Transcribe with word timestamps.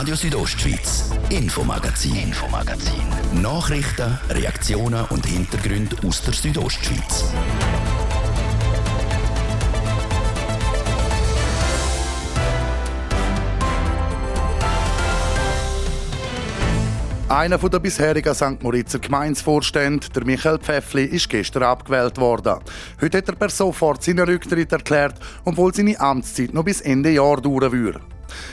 Radio 0.00 0.14
Südostschweiz, 0.14 1.10
Infomagazin, 1.28 2.16
Infomagazin. 2.16 3.02
Nachrichten, 3.42 4.18
Reaktionen 4.30 5.04
und 5.10 5.26
Hintergründe 5.26 5.94
aus 6.06 6.22
der 6.22 6.32
Südostschweiz. 6.32 7.26
Einer 17.28 17.58
der 17.58 17.78
bisherigen 17.78 18.34
St. 18.34 18.62
Moritzer 18.62 19.00
Gemeinsvorstände, 19.00 20.08
der 20.08 20.24
Michael 20.24 20.60
Pfeffli, 20.60 21.04
ist 21.04 21.28
gestern 21.28 21.64
abgewählt 21.64 22.16
worden. 22.16 22.60
Heute 23.02 23.18
hat 23.18 23.28
er 23.28 23.34
per 23.34 23.50
sofort 23.50 24.02
seinen 24.02 24.26
Rücktritt 24.26 24.72
erklärt, 24.72 25.16
obwohl 25.44 25.74
seine 25.74 26.00
Amtszeit 26.00 26.54
noch 26.54 26.64
bis 26.64 26.80
Ende 26.80 27.10
Jahr 27.10 27.42
dauern 27.42 27.70
würde. 27.70 28.00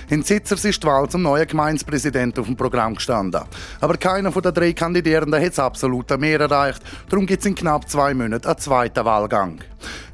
In 0.10 0.24
Zitzers 0.24 0.66
ist 0.66 0.82
die 0.82 0.88
Wahl 0.88 1.10
zum 1.10 1.22
neuen 1.22 1.48
Gemeindepräsidenten 1.48 2.42
auf 2.42 2.48
dem 2.48 2.56
Programm 2.56 2.96
gestanden. 2.96 3.42
Aber 3.82 3.98
keiner 3.98 4.32
von 4.32 4.42
den 4.42 4.54
drei 4.54 4.74
Kandidierenden 4.74 5.42
hat 5.42 5.50
das 5.50 5.60
absolute 5.60 6.18
Mehr 6.18 6.40
erreicht. 6.40 6.82
Darum 7.10 7.26
gibt 7.26 7.42
es 7.42 7.46
in 7.46 7.56
knapp 7.56 7.90
zwei 7.90 8.14
Monaten 8.14 8.48
einen 8.48 8.58
zweiten 8.58 9.06
Wahlgang. 9.06 9.60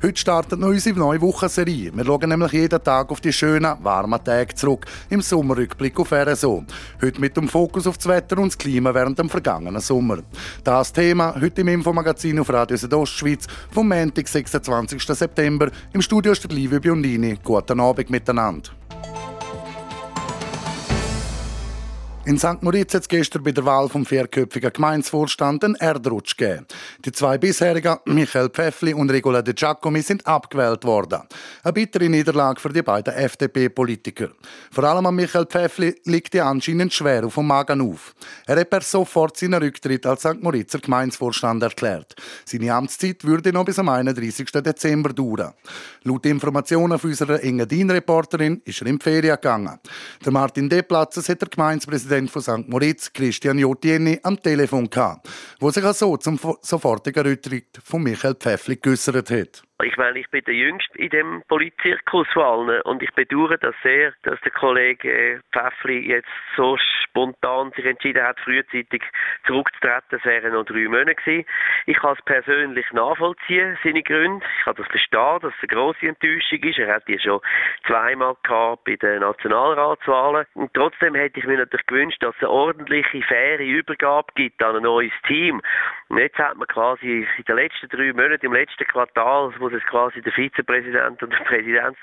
Heute 0.02 0.20
startet 0.20 0.60
noch 0.60 0.68
unsere 0.68 1.00
neue 1.00 1.22
Wochenserie. 1.22 1.92
Wir 1.96 2.06
schauen 2.06 2.28
nämlich 2.30 2.52
jeden 2.52 2.84
Tag 2.84 3.10
auf 3.10 3.22
die 3.22 3.32
schönen, 3.32 3.76
warmen 3.82 4.24
Tage 4.24 4.54
zurück. 4.54 4.86
Im 5.10 5.22
Sommerrückblick 5.22 5.98
auf 6.00 6.12
RSO. 6.12 6.66
Heute 7.02 7.22
mit 7.22 7.38
dem 7.38 7.48
Fokus 7.48 7.88
auf 7.88 7.98
das 7.98 8.08
Wetter 8.08 8.38
und 8.38 8.50
das 8.50 8.58
Klima 8.58 8.94
während 8.94 9.18
dem 9.18 9.30
vergangenen 9.30 9.82
Sommer. 9.82 10.18
Das 10.64 10.92
Thema 10.92 11.36
heute 11.40 11.62
im 11.62 11.70
Infomagazin 11.70 12.40
auf 12.40 12.50
Radio 12.50 12.76
Südostschweiz 12.76 13.48
vom 13.72 13.88
Montag, 13.88 14.28
26. 14.28 15.02
September. 15.04 15.70
Im 15.94 16.02
Studio 16.02 16.34
ist 16.34 16.44
der 16.44 16.52
Livio 16.52 16.80
Biondini. 16.80 17.38
Guten 17.42 17.80
Abend 17.80 18.10
miteinander. 18.10 18.72
In 22.26 22.38
St. 22.38 22.62
Moritz 22.64 22.94
hat 22.94 23.02
es 23.02 23.10
gestern 23.10 23.44
bei 23.44 23.52
der 23.52 23.66
Wahl 23.66 23.90
vom 23.90 24.06
vierköpfigen 24.06 24.72
Gemeinsvorstand 24.72 25.66
einen 25.66 25.76
Erdrutsch 25.76 26.38
gegeben. 26.38 26.66
Die 27.04 27.12
zwei 27.12 27.38
bisherigen, 27.38 27.98
Michael 28.06 28.48
Pfeffli 28.48 28.94
und 28.94 29.12
Regola 29.12 29.42
De 29.42 29.54
Giacomi, 29.54 30.02
sind 30.02 30.26
abgewählt 30.26 30.86
worden. 30.86 31.24
Eine 31.64 31.74
bittere 31.74 32.08
Niederlage 32.08 32.62
für 32.62 32.70
die 32.70 32.82
beiden 32.82 33.14
FDP-Politiker. 33.14 34.30
Vor 34.72 34.86
allem 34.86 35.06
an 35.06 35.16
Michael 35.16 35.48
Pfeffli 35.48 36.00
liegt 36.06 36.34
die 36.34 36.40
anscheinend 36.40 36.94
schwer 36.94 37.26
auf 37.26 37.36
dem 37.36 37.46
Magen 37.46 37.82
auf. 37.82 38.16
Er 38.48 38.58
hat 38.58 38.70
per 38.70 38.82
sofort 38.82 39.36
seinen 39.36 39.62
Rücktritt 39.62 40.06
als 40.06 40.22
St. 40.22 40.42
Moritzer 40.42 40.80
Gemeinsvorstand 40.80 41.62
erklärt. 41.62 42.16
Seine 42.46 42.74
Amtszeit 42.74 43.26
würde 43.26 43.52
noch 43.52 43.66
bis 43.66 43.80
am 43.80 43.90
31. 43.90 44.50
Dezember 44.50 45.12
dauern. 45.12 45.52
Laut 46.04 46.26
Informationen 46.26 46.98
von 46.98 47.10
unserer 47.10 47.44
Engadin-Reporterin 47.44 48.62
ist 48.64 48.80
er 48.80 48.88
in 48.88 48.98
die 48.98 49.04
Ferien 49.04 49.36
gegangen. 49.36 49.78
Der 50.24 50.32
Martin 50.32 50.70
Deplatzes 50.70 51.28
hat 51.28 51.42
der 51.42 51.50
Gemeindepräsident 51.50 52.13
Präsident 52.14 52.30
von 52.30 52.42
St. 52.44 52.70
Moritz, 52.70 53.12
Christian 53.12 53.58
Jotieni, 53.58 54.20
am 54.22 54.40
Telefon 54.40 54.88
gehabt, 54.88 55.28
wo 55.60 55.72
sich 55.72 55.84
auch 55.84 55.96
so 55.96 56.16
zum 56.18 56.40
sofortigen 56.62 57.26
Rücktritt 57.26 57.80
von 57.84 58.04
Michael 58.04 58.36
Pfeffli 58.36 58.76
geäussert 58.76 59.32
hat. 59.32 59.64
Ich 59.84 59.98
meine, 59.98 60.18
ich 60.18 60.30
bin 60.30 60.44
der 60.46 60.54
Jüngste 60.54 60.98
in 60.98 61.10
dem 61.10 61.44
Politzirkus 61.50 62.28
von 62.34 62.44
allen 62.44 62.82
und 62.84 63.04
ich 63.04 63.12
bedauere 63.12 63.58
das 63.58 63.76
sehr, 63.84 64.14
dass 64.24 64.40
der 64.42 64.52
Kollege 64.52 65.42
Pfeffli 65.52 66.08
jetzt 66.08 66.30
so 66.56 66.78
spontan 67.14 67.72
sich 67.72 67.86
entschieden 67.86 68.24
hat, 68.24 68.40
frühzeitig 68.40 69.04
zurückzutreten. 69.46 70.08
Das 70.10 70.26
wären 70.26 70.54
noch 70.54 70.66
drei 70.66 70.88
Monate 70.88 71.16
gewesen. 71.16 71.46
Ich 71.86 71.98
kann 71.98 72.16
es 72.18 72.26
persönlich 72.26 72.92
nachvollziehen, 72.92 73.78
seine 73.84 74.02
Gründe. 74.04 74.46
Ich 74.60 74.64
kann 74.64 74.76
das 74.76 74.88
verstehen, 74.88 75.40
dass 75.42 75.54
es 75.54 75.70
eine 75.70 75.78
grosse 75.78 76.08
Enttäuschung 76.08 76.60
ist. 76.64 76.80
Er 76.80 76.96
hat 76.96 77.08
die 77.08 77.20
schon 77.20 77.42
zweimal 77.86 78.36
gehabt 78.44 78.86
bei 78.86 78.96
den 78.96 79.20
Nationalratswahlen. 79.20 80.46
Und 80.54 80.74
trotzdem 80.74 81.14
hätte 81.16 81.40
ich 81.40 81.46
mir 81.46 81.58
natürlich 81.58 81.86
gewünscht, 81.86 82.24
dass 82.24 82.36
es 82.36 82.42
eine 82.42 82.52
ordentliche, 82.52 83.22
faire 83.24 83.60
Übergabe 83.60 84.32
gibt 84.36 84.64
an 84.64 84.78
ein 84.78 84.84
neues 84.84 85.14
Team. 85.28 85.62
Und 86.14 86.20
jetzt 86.20 86.38
hat 86.38 86.56
man 86.58 86.68
quasi 86.68 87.26
in 87.38 87.44
den 87.48 87.56
letzten 87.56 87.90
drei 87.90 88.14
Monaten, 88.14 88.46
im 88.46 88.54
letzten 88.54 88.86
Quartal, 88.86 89.52
muss 89.60 89.74
es 89.74 89.82
quasi 89.90 90.22
der 90.22 90.32
Vizepräsident 90.32 91.24
und 91.24 91.34
der 91.34 91.40
Präsident 91.40 91.98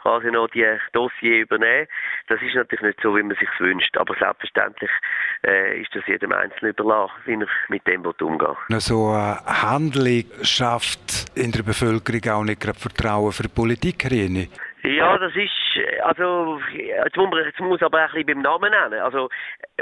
quasi 0.00 0.30
noch 0.30 0.46
die 0.50 0.64
Dossier 0.92 1.40
übernehmen. 1.40 1.88
Das 2.28 2.40
ist 2.42 2.54
natürlich 2.54 2.82
nicht 2.82 3.00
so, 3.02 3.16
wie 3.16 3.24
man 3.24 3.36
sich 3.36 3.48
wünscht. 3.58 3.96
Aber 3.96 4.14
selbstverständlich 4.14 4.90
äh, 5.44 5.80
ist 5.80 5.92
das 5.96 6.06
jedem 6.06 6.30
Einzelnen 6.30 6.74
überlassen, 6.74 7.14
wie 7.24 7.34
er 7.34 7.48
mit 7.68 7.84
dem 7.88 8.06
umgeht. 8.06 8.56
So 8.78 9.10
eine 9.10 9.44
Handlung 9.44 10.22
schafft 10.42 11.24
in 11.34 11.50
der 11.50 11.64
Bevölkerung 11.64 12.22
auch 12.30 12.44
nicht 12.44 12.60
gerade 12.60 12.78
Vertrauen 12.78 13.32
für 13.32 13.48
Politik 13.48 14.04
rein. 14.04 14.46
Ja, 14.86 15.18
das 15.18 15.34
ist, 15.34 15.50
also, 16.02 16.60
jetzt 16.72 17.16
muss 17.16 17.28
man 17.28 17.44
jetzt 17.44 17.58
muss 17.58 17.82
aber 17.82 18.02
ein 18.02 18.06
bisschen 18.06 18.26
beim 18.26 18.42
Namen 18.42 18.70
nennen. 18.70 19.00
Also, 19.02 19.28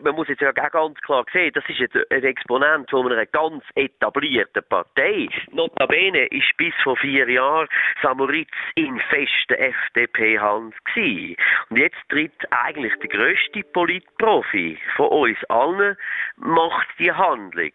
man 0.03 0.15
muss 0.15 0.29
jetzt 0.29 0.41
ja 0.41 0.51
auch 0.51 0.71
ganz 0.71 0.99
klar 1.03 1.27
sehen, 1.31 1.53
das 1.53 1.65
ist 1.69 1.79
jetzt 1.79 1.95
ein 2.11 2.25
Exponent 2.25 2.89
von 2.89 3.13
einer 3.13 3.27
ganz 3.27 3.63
etablierten 3.75 4.63
Partei. 4.67 5.29
Notabene 5.51 6.25
ist 6.29 6.57
bis 6.57 6.73
vor 6.83 6.97
vier 6.97 7.29
Jahren 7.29 7.69
Samoritz 8.03 8.55
in 8.77 8.99
festen 9.11 9.55
FDP-Hand 9.55 10.75
gewesen. 10.87 11.37
Und 11.69 11.77
jetzt 11.77 11.99
tritt 12.09 12.33
eigentlich 12.51 12.95
der 13.01 13.11
grösste 13.11 13.63
Politprofi 13.75 14.79
von 14.97 15.09
uns 15.09 15.45
allen, 15.51 15.99
macht 16.37 16.89
die 16.99 17.13
Handlung. 17.13 17.73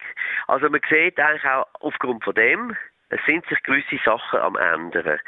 Also, 0.48 0.68
man 0.68 0.80
sieht 0.90 1.20
eigentlich 1.20 1.44
auch 1.44 1.68
aufgrund 1.78 2.24
von 2.24 2.34
dem, 2.34 2.76
es 3.10 3.20
sind 3.26 3.46
sich 3.46 3.62
gewisse 3.62 3.98
Sachen 4.04 4.40
am 4.40 4.56
ändern. 4.56 5.20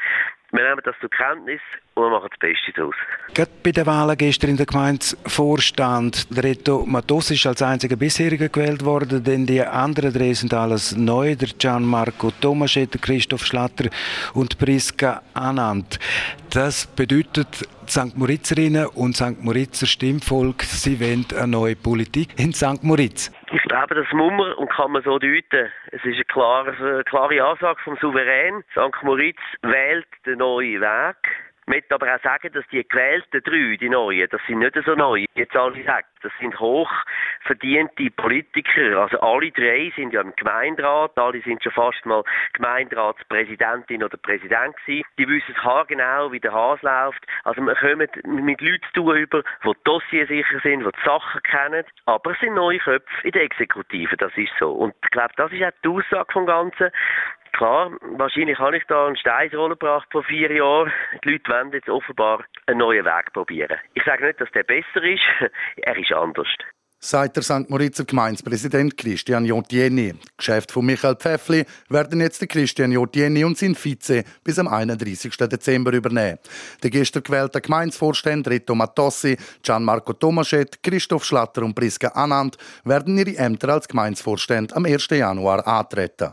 Wir 0.53 0.69
nehmen 0.69 0.81
das 0.83 0.95
zur 0.99 1.09
Kenntnis 1.09 1.61
und 1.95 2.03
wir 2.03 2.09
machen 2.09 2.29
das 2.31 2.39
Beste 2.39 2.71
daraus. 2.73 2.95
Gerade 3.33 3.51
bei 3.63 3.71
den 3.71 3.85
Wahlen 3.85 4.17
gestern 4.17 4.51
in 4.51 4.57
der 4.57 4.65
Gemeindevorstand, 4.65 6.35
der 6.35 6.43
Reto 6.43 6.85
Matos 6.85 7.31
ist 7.31 7.45
als 7.45 7.61
einziger 7.61 7.95
bisheriger 7.95 8.49
gewählt 8.49 8.83
worden, 8.83 9.23
denn 9.23 9.45
die 9.45 9.61
anderen 9.61 10.13
drei 10.13 10.33
sind 10.33 10.53
alles 10.53 10.95
neu, 10.95 11.35
der 11.35 11.49
Gianmarco 11.57 12.31
Tomaschetter, 12.41 12.99
Christoph 12.99 13.45
Schlatter 13.45 13.89
und 14.33 14.57
Priska 14.57 15.21
Anand. 15.33 15.99
Das 16.53 16.85
bedeutet, 16.85 17.67
St. 17.87 18.15
Moritzerinnen 18.15 18.87
und 18.87 19.15
St. 19.15 19.41
Moritzer 19.41 19.87
Stimmvolk, 19.87 20.63
sie 20.63 20.99
wollen 20.99 21.25
eine 21.37 21.47
neue 21.47 21.75
Politik 21.75 22.29
in 22.37 22.53
St. 22.53 22.83
Moritz. 22.83 23.31
Ich 23.51 23.61
glaube, 23.63 23.95
das 23.95 24.05
muss 24.13 24.31
man 24.31 24.53
und 24.53 24.69
kann 24.71 24.91
man 24.91 25.03
so 25.03 25.19
deuten. 25.19 25.69
Es 25.91 26.03
ist 26.05 26.15
eine 26.15 26.25
klare, 26.25 26.75
eine 26.79 27.03
klare 27.03 27.43
Ansage 27.43 27.79
vom 27.83 27.97
Souverän. 27.97 28.63
St. 28.71 29.03
Moritz 29.03 29.39
wählt 29.61 30.07
den 30.25 30.39
neuen 30.39 30.81
Weg. 30.81 31.17
Ich 31.65 31.67
möchte 31.67 31.95
aber 31.95 32.13
auch 32.13 32.21
sagen, 32.21 32.51
dass 32.51 32.67
die 32.71 32.85
gewählten 32.87 33.41
drei, 33.41 33.77
die 33.77 33.89
neuen, 33.89 34.27
das 34.29 34.41
sind 34.47 34.59
nicht 34.59 34.75
so 34.85 34.95
neu, 34.95 35.25
jetzt 35.35 35.55
alle 35.55 35.81
sagen. 35.83 36.07
Das 36.21 36.31
sind 36.39 36.59
hoch 36.59 36.91
verdiente 37.41 38.09
Politiker. 38.11 38.97
Also 39.01 39.19
alle 39.19 39.51
drei 39.51 39.91
sind 39.95 40.13
ja 40.13 40.21
im 40.21 40.35
Gemeinderat, 40.35 41.17
alle 41.17 41.41
sind 41.41 41.63
schon 41.63 41.71
fast 41.71 42.05
mal 42.05 42.23
Gemeinderatspräsidentin 42.53 44.03
oder 44.03 44.17
Präsident 44.17 44.75
gewesen. 44.77 45.05
Die 45.17 45.27
wissen 45.27 45.63
haargenau, 45.63 46.31
wie 46.31 46.39
der 46.39 46.53
Hase 46.53 46.85
läuft. 46.85 47.25
Also 47.43 47.61
wir 47.61 47.75
kommen 47.75 48.09
mit 48.45 48.61
Leuten 48.61 48.83
zu 48.93 49.01
tun 49.01 49.17
über, 49.17 49.43
die 49.63 49.71
Dossier 49.83 50.27
sicher 50.27 50.59
sind, 50.61 50.81
die 50.81 50.91
die 50.91 51.05
Sachen 51.05 51.41
kennen. 51.43 51.85
Aber 52.05 52.31
es 52.31 52.39
sind 52.39 52.55
neue 52.55 52.79
Köpfe 52.79 53.27
in 53.27 53.31
der 53.31 53.43
Exekutive, 53.43 54.17
das 54.17 54.31
ist 54.35 54.51
so. 54.59 54.71
Und 54.71 54.93
ich 55.03 55.09
glaube, 55.11 55.33
das 55.37 55.51
ist 55.51 55.63
auch 55.63 55.71
die 55.83 55.89
Aussage 55.89 56.33
vom 56.33 56.45
Ganzen. 56.45 56.91
Klar, 57.53 57.91
wahrscheinlich 58.17 58.57
habe 58.57 58.77
ich 58.77 58.83
da 58.87 59.05
einen 59.05 59.15
Stein 59.15 59.49
gebracht 59.49 60.07
vor 60.11 60.23
vier 60.23 60.51
Jahren. 60.51 60.91
Die 61.23 61.29
Leute 61.29 61.51
wollen 61.51 61.71
jetzt 61.71 61.87
offenbar 61.87 62.43
einen 62.65 62.79
neuen 62.79 63.05
Weg 63.05 63.31
probieren. 63.31 63.77
Ich 63.93 64.03
sage 64.03 64.25
nicht, 64.25 64.41
dass 64.41 64.51
der 64.51 64.63
besser 64.63 65.03
ist, 65.03 65.21
er 65.77 65.97
ist 65.97 66.11
anders. 66.11 66.47
Seit 67.05 67.35
der 67.35 67.43
St. 67.43 67.69
Moritzer 67.69 68.05
Gemeindepräsident 68.05 68.97
Christian 68.97 69.43
Jotieni. 69.43 70.15
Geschäft 70.37 70.71
von 70.71 70.85
Michael 70.85 71.17
Pfeffli 71.17 71.65
werden 71.89 72.21
jetzt 72.21 72.39
der 72.39 72.47
Christian 72.47 72.93
Jotieni 72.93 73.43
und 73.43 73.57
sein 73.57 73.75
Vize 73.75 74.23
bis 74.41 74.57
am 74.57 74.69
31. 74.69 75.35
Dezember 75.35 75.91
übernehmen. 75.91 76.39
Der 76.81 76.89
gestern 76.89 77.23
gewählte 77.23 77.59
Gemeindevorstand 77.59 78.47
Reto 78.47 78.73
Matossi, 78.73 79.37
Gianmarco 79.61 80.13
Tomaschet, 80.13 80.81
Christoph 80.81 81.25
Schlatter 81.25 81.63
und 81.63 81.75
Priska 81.75 82.07
Anand 82.07 82.57
werden 82.85 83.17
ihre 83.17 83.35
Ämter 83.35 83.73
als 83.73 83.87
Gemeindevorstand 83.89 84.73
am 84.73 84.85
1. 84.85 85.07
Januar 85.09 85.67
antreten. 85.67 86.31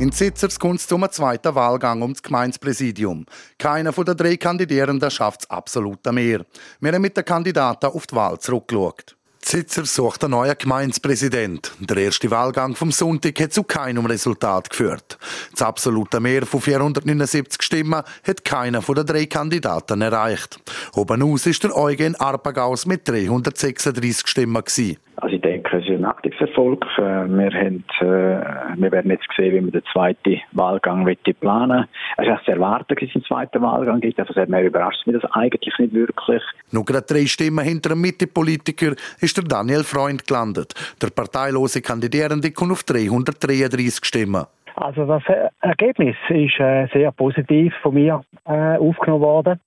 In 0.00 0.10
Zitzers 0.10 0.58
es 0.60 0.86
zum 0.88 1.08
zweiten 1.08 1.54
Wahlgang 1.54 2.02
um 2.02 2.12
das 2.12 2.22
Gemeindepräsidium. 2.22 3.26
Keiner 3.58 3.92
von 3.92 4.04
den 4.04 4.16
drei 4.16 4.36
Kandidierenden 4.36 5.08
schafft 5.08 5.42
es 5.42 5.50
absolut 5.50 6.04
mehr. 6.06 6.44
Wir 6.80 6.92
haben 6.92 7.00
mit 7.00 7.16
den 7.16 7.24
Kandidaten 7.24 7.86
auf 7.86 8.06
die 8.08 8.16
Wahl 8.16 8.40
zurückgeschaut. 8.40 9.16
Zitzer 9.40 9.84
sucht 9.84 10.24
einen 10.24 10.32
neuen 10.32 10.58
Gemeindepräsident. 10.58 11.72
Der 11.78 11.98
erste 11.98 12.30
Wahlgang 12.30 12.74
vom 12.74 12.90
Sonntag 12.90 13.38
hat 13.38 13.52
zu 13.52 13.62
keinem 13.62 14.06
Resultat 14.06 14.70
geführt. 14.70 15.16
Das 15.52 15.62
absolute 15.62 16.18
Mehr 16.18 16.44
von 16.44 16.60
479 16.60 17.62
Stimmen 17.62 18.02
hat 18.26 18.44
keiner 18.44 18.82
von 18.82 18.96
den 18.96 19.06
drei 19.06 19.26
Kandidaten 19.26 20.02
erreicht. 20.02 20.58
Oben 20.94 21.22
aus 21.22 21.46
ist 21.46 21.62
der 21.62 21.76
Eugen 21.76 22.16
Arpagaus 22.16 22.84
mit 22.86 23.06
336 23.08 24.26
Stimmen. 24.26 24.64
Gewesen. 24.64 24.96
Also 25.16 25.36
ich 25.36 25.42
denke, 25.42 25.76
es 25.76 25.84
ist 25.84 25.90
ein 25.90 26.04
Aktivserfolg. 26.04 26.84
Äh, 26.98 27.00
wir, 27.00 27.52
haben, 27.52 27.84
äh, 28.00 28.76
wir 28.76 28.92
werden 28.92 29.10
jetzt 29.10 29.26
sehen, 29.36 29.54
wie 29.54 29.64
wir 29.64 29.72
den 29.72 29.82
zweiten 29.92 30.40
Wahlgang 30.52 31.06
planen 31.40 31.86
Es 32.16 32.26
ist 32.26 32.44
zu 32.44 32.50
erwarten, 32.52 32.94
dass 32.94 33.08
es 33.08 33.14
einen 33.14 33.24
zweiten 33.24 33.62
Wahlgang 33.62 34.00
gibt. 34.00 34.18
Also, 34.18 34.38
es 34.38 34.48
mehr 34.48 34.64
überrascht 34.64 35.06
mich 35.06 35.20
das 35.20 35.30
eigentlich 35.32 35.78
nicht 35.78 35.94
wirklich. 35.94 36.42
Nur 36.72 36.84
gerade 36.84 37.06
drei 37.06 37.26
Stimmen 37.26 37.64
hinter 37.64 37.92
einem 37.92 38.00
Mitte-Politiker 38.00 38.94
ist 39.20 39.36
der 39.36 39.44
Daniel 39.44 39.84
Freund 39.84 40.26
gelandet. 40.26 40.74
Der 41.00 41.08
parteilose 41.08 41.80
Kandidierende 41.80 42.50
kommt 42.50 42.72
auf 42.72 42.82
333 42.82 44.04
Stimmen. 44.04 44.44
Also 44.76 45.06
das 45.06 45.22
Ergebnis 45.60 46.16
ist 46.28 46.58
äh, 46.58 46.88
sehr 46.92 47.12
positiv 47.12 47.72
von 47.82 47.94
mir 47.94 48.24
aufgenommen 48.44 49.22
worden 49.22 49.60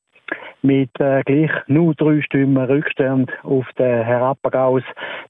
mit 0.62 0.90
äh, 1.00 1.24
gleich 1.24 1.52
nur 1.68 1.94
drei 1.96 2.22
Stimmen 2.22 2.58
Rückstand 2.58 3.32
auf 3.44 3.66
den 3.78 4.04
Herr 4.04 4.22
Appagaus 4.22 4.84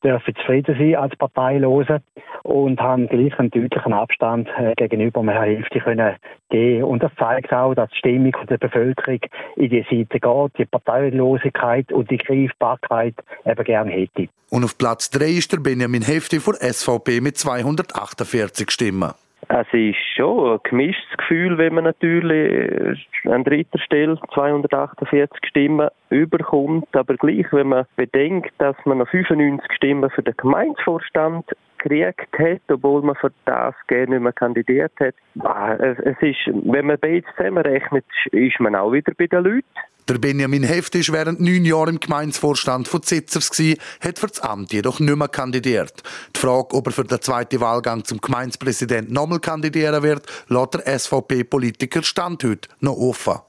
dürfen 0.03 0.35
zufrieden 0.35 0.75
sein 0.77 0.95
als 0.95 1.15
Parteilose 1.15 2.01
und 2.43 2.79
haben 2.79 3.07
gleich 3.07 3.37
einen 3.39 3.51
deutlichen 3.51 3.93
Abstand 3.93 4.47
äh, 4.57 4.73
gegenüber 4.75 5.21
dem 5.21 5.29
Herrn 5.29 5.49
Hilfti 5.49 5.79
können 5.79 6.15
geben. 6.49 6.83
Und 6.83 7.03
das 7.03 7.11
zeigt 7.17 7.51
auch, 7.53 7.73
dass 7.73 7.89
die 7.91 7.97
Stimmung 7.97 8.33
der 8.49 8.57
Bevölkerung 8.57 9.19
in 9.55 9.69
die 9.69 9.85
Seite 9.89 10.19
geht, 10.19 10.57
die 10.57 10.65
Parteilosigkeit 10.65 11.91
und 11.91 12.09
die 12.09 12.17
Greifbarkeit 12.17 13.15
eben 13.45 13.63
gerne 13.63 13.91
hätte. 13.91 14.29
Und 14.49 14.63
auf 14.63 14.77
Platz 14.77 15.09
3 15.11 15.25
ist 15.25 15.51
der 15.51 15.59
Benjamin 15.59 16.03
Hefti 16.03 16.39
von 16.39 16.55
SVP 16.55 17.21
mit 17.21 17.37
248 17.37 18.71
Stimmen. 18.71 19.11
Es 19.49 19.67
ist 19.71 19.97
schon 20.15 20.53
ein 20.53 20.59
gemischtes 20.63 21.17
Gefühl, 21.17 21.57
wenn 21.57 21.75
man 21.75 21.85
natürlich 21.85 23.07
an 23.25 23.43
dritter 23.43 23.79
Stelle 23.79 24.19
248 24.33 25.37
Stimmen 25.45 25.89
überkommt, 26.09 26.93
aber 26.95 27.15
gleich, 27.15 27.45
wenn 27.51 27.69
man 27.69 27.85
bedenkt, 27.95 28.51
dass 28.57 28.75
man 28.85 28.97
noch 28.97 29.07
95 29.07 29.71
Stimmen 29.73 30.09
für 30.09 30.23
den 30.23 30.35
Gemeindevorstand 30.35 31.45
gekriegt 31.87 32.37
hat, 32.37 32.61
obwohl 32.69 33.01
man 33.01 33.15
für 33.15 33.31
das 33.45 33.75
gerne 33.87 34.15
nicht 34.15 34.21
mehr 34.21 34.33
kandidiert 34.33 34.93
hat. 34.99 35.15
Ah, 35.39 35.73
es 35.75 36.17
ist, 36.21 36.47
wenn 36.47 36.87
man 36.87 36.97
beides 36.99 37.29
zusammenrechnet, 37.35 38.05
ist 38.31 38.59
man 38.59 38.75
auch 38.75 38.91
wieder 38.91 39.13
bei 39.17 39.27
den 39.27 39.43
Leuten. 39.43 39.65
Der 40.07 40.19
Benjamin 40.19 40.63
Heft 40.63 40.95
ist 40.95 41.11
während 41.11 41.41
neun 41.41 41.65
Jahren 41.65 41.95
im 41.95 41.99
Gemeindevorstand 41.99 42.87
von 42.87 43.03
Zitzers 43.03 43.51
gewesen, 43.51 43.77
hat 43.99 44.19
für 44.19 44.27
das 44.27 44.39
Amt 44.39 44.71
jedoch 44.71 45.01
nicht 45.01 45.17
mehr 45.17 45.27
kandidiert. 45.27 46.01
Die 46.33 46.39
Frage, 46.39 46.75
ob 46.75 46.87
er 46.87 46.93
für 46.93 47.03
den 47.03 47.21
zweiten 47.21 47.59
Wahlgang 47.59 48.05
zum 48.05 48.21
Gemeindepräsident 48.21 49.11
nochmal 49.11 49.41
kandidieren 49.41 50.03
wird, 50.03 50.25
lässt 50.47 50.75
der 50.75 50.99
SVP-Politiker 50.99 52.03
Stand 52.03 52.45
heute 52.45 52.69
noch 52.79 52.95
offen. 52.95 53.39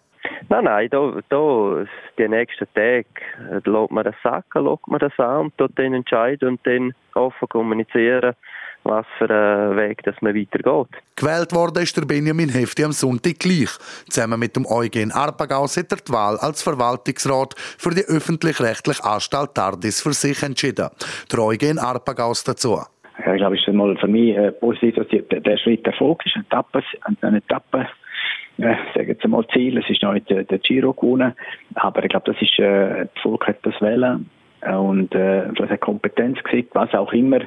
Nein, 0.50 0.64
nein, 0.64 0.88
da, 0.90 1.12
da, 1.28 1.84
die 2.18 2.28
nächsten 2.28 2.66
Tage 2.74 3.04
äh, 3.50 3.60
lässt 3.64 3.90
man 3.90 4.04
das 4.04 4.14
sacken, 4.22 4.64
lässt 4.64 4.86
man 4.86 4.98
das 4.98 5.12
an 5.18 5.40
und 5.46 5.54
dort 5.58 5.72
dann 5.78 5.92
entscheiden 5.92 6.48
und 6.48 6.60
dann 6.66 6.94
offen 7.14 7.48
kommunizieren, 7.50 8.34
was 8.84 9.04
für 9.18 9.28
einen 9.28 9.76
Weg 9.76 10.02
dass 10.04 10.14
man 10.22 10.34
weitergeht. 10.34 11.02
Gewählt 11.16 11.52
worden 11.52 11.82
ist 11.82 11.94
der 11.98 12.06
Benjamin 12.06 12.48
Hefti 12.48 12.82
am 12.82 12.92
Sonntag 12.92 13.38
gleich. 13.38 13.68
Zusammen 14.08 14.40
mit 14.40 14.56
dem 14.56 14.64
Eugen 14.64 15.12
Arpagaus 15.12 15.76
hat 15.76 15.92
er 15.92 15.98
die 15.98 16.12
Wahl 16.12 16.38
als 16.38 16.62
Verwaltungsrat 16.62 17.54
für 17.58 17.90
die 17.90 18.04
öffentlich-rechtliche 18.08 19.04
Anstalt 19.04 19.54
Tardis 19.54 20.00
für 20.00 20.14
sich 20.14 20.42
entschieden. 20.42 20.88
Der 21.30 21.38
Eugen 21.40 21.78
Arpagaus 21.78 22.42
dazu. 22.44 22.80
Ja, 23.22 23.34
ich 23.34 23.40
glaube, 23.40 23.56
es 23.56 23.66
ist 23.66 23.74
mal 23.74 23.94
für 23.98 24.08
mich 24.08 24.34
äh, 24.34 24.52
positiv, 24.52 24.94
dass 24.94 25.08
der 25.08 25.58
Schritt 25.58 25.86
Erfolg 25.86 26.24
ist, 26.24 26.36
eine 26.36 26.44
Etappe, 26.46 26.82
eine 27.20 27.36
Etappe 27.38 27.86
äh, 28.58 28.74
sagen 28.94 29.16
wir 29.20 29.30
mal 29.30 29.46
Ziel. 29.48 29.78
Es 29.78 29.88
ist 29.88 30.02
noch 30.02 30.12
nicht 30.12 30.28
der, 30.30 30.44
der 30.44 30.58
Giro 30.58 30.92
gewonnen, 30.92 31.34
aber 31.74 32.02
ich 32.02 32.10
glaube, 32.10 32.32
das 32.32 32.42
ist, 32.42 32.58
äh, 32.58 33.06
das 33.12 33.22
Volk 33.22 33.46
hat 33.46 33.58
das 33.62 33.80
wählen 33.80 34.28
äh, 34.60 34.74
und 34.74 35.14
äh, 35.14 35.52
das 35.54 35.70
hat 35.70 35.80
Kompetenz 35.80 36.42
gesehen, 36.42 36.68
was 36.72 36.92
auch 36.94 37.12
immer. 37.12 37.40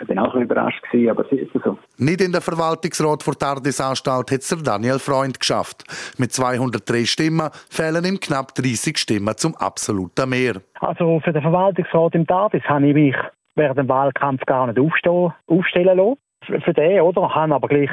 Ich 0.00 0.06
bin 0.06 0.18
auch 0.18 0.34
überrascht 0.34 0.82
gewesen, 0.90 1.10
aber 1.10 1.24
es 1.30 1.38
ist 1.38 1.52
so. 1.64 1.78
Nicht 1.98 2.20
in 2.20 2.32
der 2.32 2.40
Verwaltungsrat 2.40 3.22
vor 3.22 3.34
Tardis 3.34 3.80
Anstalt 3.80 4.30
hat 4.30 4.40
es 4.40 4.62
Daniel 4.62 4.98
Freund 4.98 5.38
geschafft. 5.38 5.84
Mit 6.18 6.32
203 6.32 7.04
Stimmen 7.04 7.50
fehlen 7.70 8.04
ihm 8.04 8.18
knapp 8.18 8.54
30 8.54 8.96
Stimmen 8.98 9.36
zum 9.36 9.54
absoluten 9.56 10.28
Mehr. 10.28 10.62
Also 10.80 11.20
für 11.20 11.32
den 11.32 11.42
Verwaltungsrat 11.42 12.14
im 12.14 12.26
Tardis 12.26 12.62
habe 12.64 12.86
ich 12.88 12.94
mich 12.94 13.16
während 13.54 13.78
dem 13.78 13.88
Wahlkampf 13.88 14.44
gar 14.46 14.66
nicht 14.66 14.78
aufstehen, 14.78 15.32
aufstellen 15.46 15.96
lassen 15.96 16.62
für 16.62 16.74
den, 16.74 17.00
oder? 17.00 17.34
Haben 17.34 17.52
aber 17.52 17.68
gleich 17.68 17.90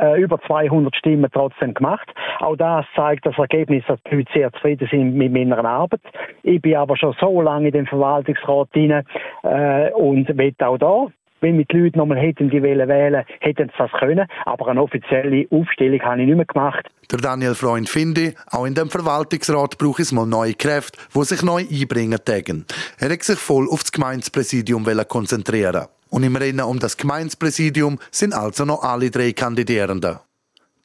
äh, 0.00 0.20
über 0.20 0.40
200 0.46 0.94
Stimmen 0.96 1.30
trotzdem 1.32 1.74
gemacht. 1.74 2.08
Auch 2.40 2.56
das 2.56 2.86
zeigt 2.94 3.26
das 3.26 3.38
Ergebnis, 3.38 3.84
dass 3.86 3.98
die 4.10 4.16
Leute 4.16 4.32
sehr 4.32 4.52
zufrieden 4.52 4.88
sind 4.90 5.14
mit 5.14 5.32
meiner 5.32 5.64
Arbeit. 5.64 6.00
Ich 6.42 6.60
bin 6.62 6.76
aber 6.76 6.96
schon 6.96 7.14
so 7.20 7.42
lange 7.42 7.68
in 7.68 7.72
dem 7.72 7.86
Verwaltungsrat 7.86 8.68
drin 8.74 9.02
äh, 9.42 9.90
und 9.92 10.28
will 10.36 10.54
auch 10.60 10.78
da 10.78 11.06
wenn 11.40 11.58
wir 11.58 11.64
die 11.64 11.78
Leute 11.78 11.98
nochmal 11.98 12.18
hätten 12.18 12.50
die 12.50 12.62
wählen 12.62 12.88
wählen, 12.88 13.24
hätten 13.40 13.68
sie 13.68 13.74
das 13.78 13.90
können. 13.92 14.26
Aber 14.44 14.68
eine 14.68 14.82
offizielle 14.82 15.46
Aufstellung 15.50 16.00
habe 16.00 16.20
ich 16.20 16.26
nicht 16.26 16.36
mehr 16.36 16.44
gemacht. 16.44 16.88
Der 17.10 17.18
Daniel 17.18 17.54
Freund 17.54 17.88
finde, 17.88 18.34
auch 18.50 18.66
in 18.66 18.74
dem 18.74 18.90
Verwaltungsrat 18.90 19.78
braucht 19.78 20.00
es 20.00 20.12
mal 20.12 20.26
neue 20.26 20.54
Kräfte, 20.54 20.98
die 21.14 21.24
sich 21.24 21.42
neu 21.42 21.64
einbringen 21.70 22.18
tägen. 22.24 22.66
Er 22.98 23.10
hat 23.10 23.22
sich 23.22 23.38
voll 23.38 23.68
auf 23.70 23.82
das 23.82 23.92
Gemeindepräsidium 23.92 24.84
konzentrieren. 25.08 25.86
Und 26.10 26.22
im 26.22 26.36
Rennen 26.36 26.60
um 26.60 26.78
das 26.78 26.96
Gemeindepräsidium 26.96 27.98
sind 28.10 28.32
also 28.34 28.64
noch 28.64 28.82
alle 28.82 29.10
drei 29.10 29.32
Kandidierenden. 29.32 30.18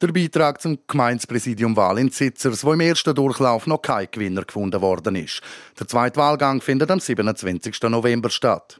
Der 0.00 0.08
Beitrag 0.08 0.60
zum 0.60 0.78
Gemeindepräsidium 0.86 1.76
Wahl 1.76 1.98
in 1.98 2.10
Zitzers, 2.10 2.64
wo 2.64 2.72
im 2.72 2.80
ersten 2.80 3.14
Durchlauf 3.14 3.66
noch 3.66 3.80
kein 3.80 4.08
Gewinner 4.10 4.44
gefunden 4.44 4.80
worden 4.82 5.16
ist. 5.16 5.40
Der 5.78 5.88
zweite 5.88 6.16
Wahlgang 6.16 6.60
findet 6.60 6.90
am 6.90 7.00
27. 7.00 7.80
November 7.84 8.28
statt. 8.28 8.76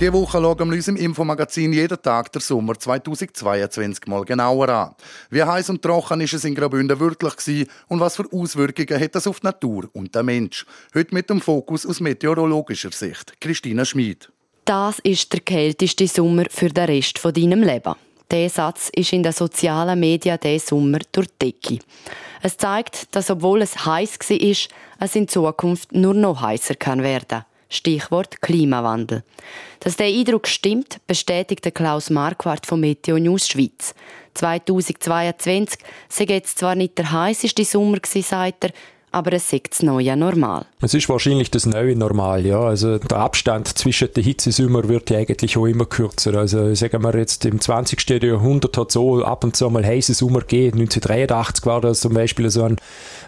Diese 0.00 0.14
Woche 0.14 0.40
schauen 0.40 0.70
wir 0.70 0.76
uns 0.76 0.88
im 0.88 0.96
Infomagazin 0.96 1.74
jeden 1.74 2.00
Tag 2.00 2.32
der 2.32 2.40
Sommer 2.40 2.72
2022 2.72 4.06
mal 4.06 4.24
genauer 4.24 4.70
an. 4.70 4.94
Wie 5.28 5.42
heiß 5.42 5.68
und 5.68 5.82
trocken 5.82 6.22
ist 6.22 6.32
es 6.32 6.46
in 6.46 6.54
Graubünden 6.54 6.98
wirklich 6.98 7.36
gewesen 7.36 7.68
und 7.88 8.00
was 8.00 8.16
für 8.16 8.24
Auswirkungen 8.32 8.98
hat 8.98 9.14
das 9.14 9.26
auf 9.26 9.40
die 9.40 9.48
Natur 9.48 9.90
und 9.92 10.14
den 10.14 10.24
Mensch? 10.24 10.64
Heute 10.94 11.14
mit 11.14 11.28
dem 11.28 11.42
Fokus 11.42 11.84
aus 11.84 12.00
meteorologischer 12.00 12.92
Sicht. 12.92 13.38
Christina 13.42 13.84
Schmid. 13.84 14.32
Das 14.64 15.00
ist 15.00 15.34
der 15.34 15.40
kälteste 15.40 16.06
Sommer 16.06 16.44
für 16.48 16.70
den 16.70 16.86
Rest 16.86 17.18
von 17.18 17.34
deinem 17.34 17.62
Leben. 17.62 17.94
Der 18.30 18.48
Satz 18.48 18.88
ist 18.94 19.12
in 19.12 19.22
den 19.22 19.32
sozialen 19.32 20.00
Medien 20.00 20.38
diesen 20.42 20.66
Sommer 20.66 21.00
durch 21.12 21.28
die 21.42 21.52
Decke. 21.52 21.84
Es 22.40 22.56
zeigt, 22.56 23.14
dass 23.14 23.28
obwohl 23.28 23.60
es 23.60 23.84
heiß 23.84 24.18
war, 24.18 24.56
es 25.00 25.14
in 25.14 25.28
Zukunft 25.28 25.92
nur 25.92 26.14
noch 26.14 26.40
heißer 26.40 26.76
kann. 26.76 27.02
Stichwort 27.70 28.42
Klimawandel. 28.42 29.22
Dass 29.78 29.96
der 29.96 30.08
Eindruck 30.08 30.48
stimmt, 30.48 30.98
bestätigt 31.06 31.74
Klaus 31.74 32.10
Marquardt 32.10 32.66
von 32.66 32.80
Meteo 32.80 33.18
News 33.18 33.48
Schweiz. 33.48 33.94
2022 34.34 35.78
sei 36.08 36.24
jetzt 36.24 36.58
zwar 36.58 36.74
nicht 36.74 36.98
der 36.98 37.10
heißeste 37.10 37.64
Sommer 37.64 37.98
sagt 38.04 38.64
er, 38.64 38.70
aber 39.12 39.32
es 39.32 39.52
ist 39.52 39.70
das 39.70 39.82
neue 39.82 40.16
Normal. 40.16 40.66
Es 40.80 40.94
ist 40.94 41.08
wahrscheinlich 41.08 41.50
das 41.50 41.66
neue 41.66 41.96
Normal, 41.96 42.46
ja. 42.46 42.60
Also 42.60 42.98
der 42.98 43.18
Abstand 43.18 43.66
zwischen 43.66 44.12
den 44.12 44.22
Hitzesommer 44.22 44.88
wird 44.88 45.10
ja 45.10 45.18
eigentlich 45.18 45.56
auch 45.56 45.66
immer 45.66 45.84
kürzer. 45.84 46.34
Also 46.34 46.74
sagen 46.74 47.02
wir 47.02 47.16
jetzt 47.16 47.44
im 47.44 47.60
20. 47.60 48.08
Jahrhundert 48.22 48.76
hat 48.76 48.88
es 48.88 48.94
so 48.94 49.24
ab 49.24 49.42
und 49.42 49.56
zu 49.56 49.68
mal 49.68 49.84
heiße 49.84 50.14
Sommer 50.14 50.40
gegeben. 50.40 50.78
1983 50.80 51.66
war 51.66 51.80
das 51.80 52.00
zum 52.00 52.14
Beispiel 52.14 52.50
so 52.50 52.62
ein, 52.62 52.76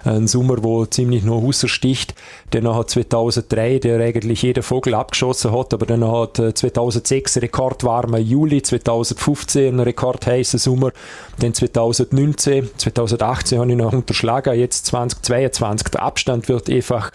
ein 0.05 0.29
Sommer, 0.29 0.63
wo 0.63 0.87
ziemlich 0.87 1.25
noch 1.25 1.43
sticht. 1.53 2.15
Dann 2.51 2.73
hat 2.73 2.91
2003, 2.91 3.81
der 3.81 4.01
eigentlich 4.01 4.43
jeder 4.43 4.63
Vogel 4.63 4.95
abgeschossen 4.95 5.53
hat, 5.53 5.75
aber 5.75 5.87
dann 5.87 6.09
hat 6.09 6.37
2006 6.37 7.43
rekordwarmer 7.43 8.19
Juli, 8.19 8.63
2015 8.63 9.75
ein 9.75 9.81
rekordheißer 9.81 10.59
Sommer, 10.59 10.93
dann 11.41 11.55
2019, 11.55 12.71
2018 12.77 13.59
habe 13.59 13.71
ich 13.71 13.77
noch 13.77 13.93
unterschlagen, 13.93 14.59
jetzt 14.59 14.87
2022 14.87 15.72
20. 15.79 15.91
Der 15.91 16.03
Abstand 16.03 16.49
wird 16.49 16.69
einfach 16.69 17.11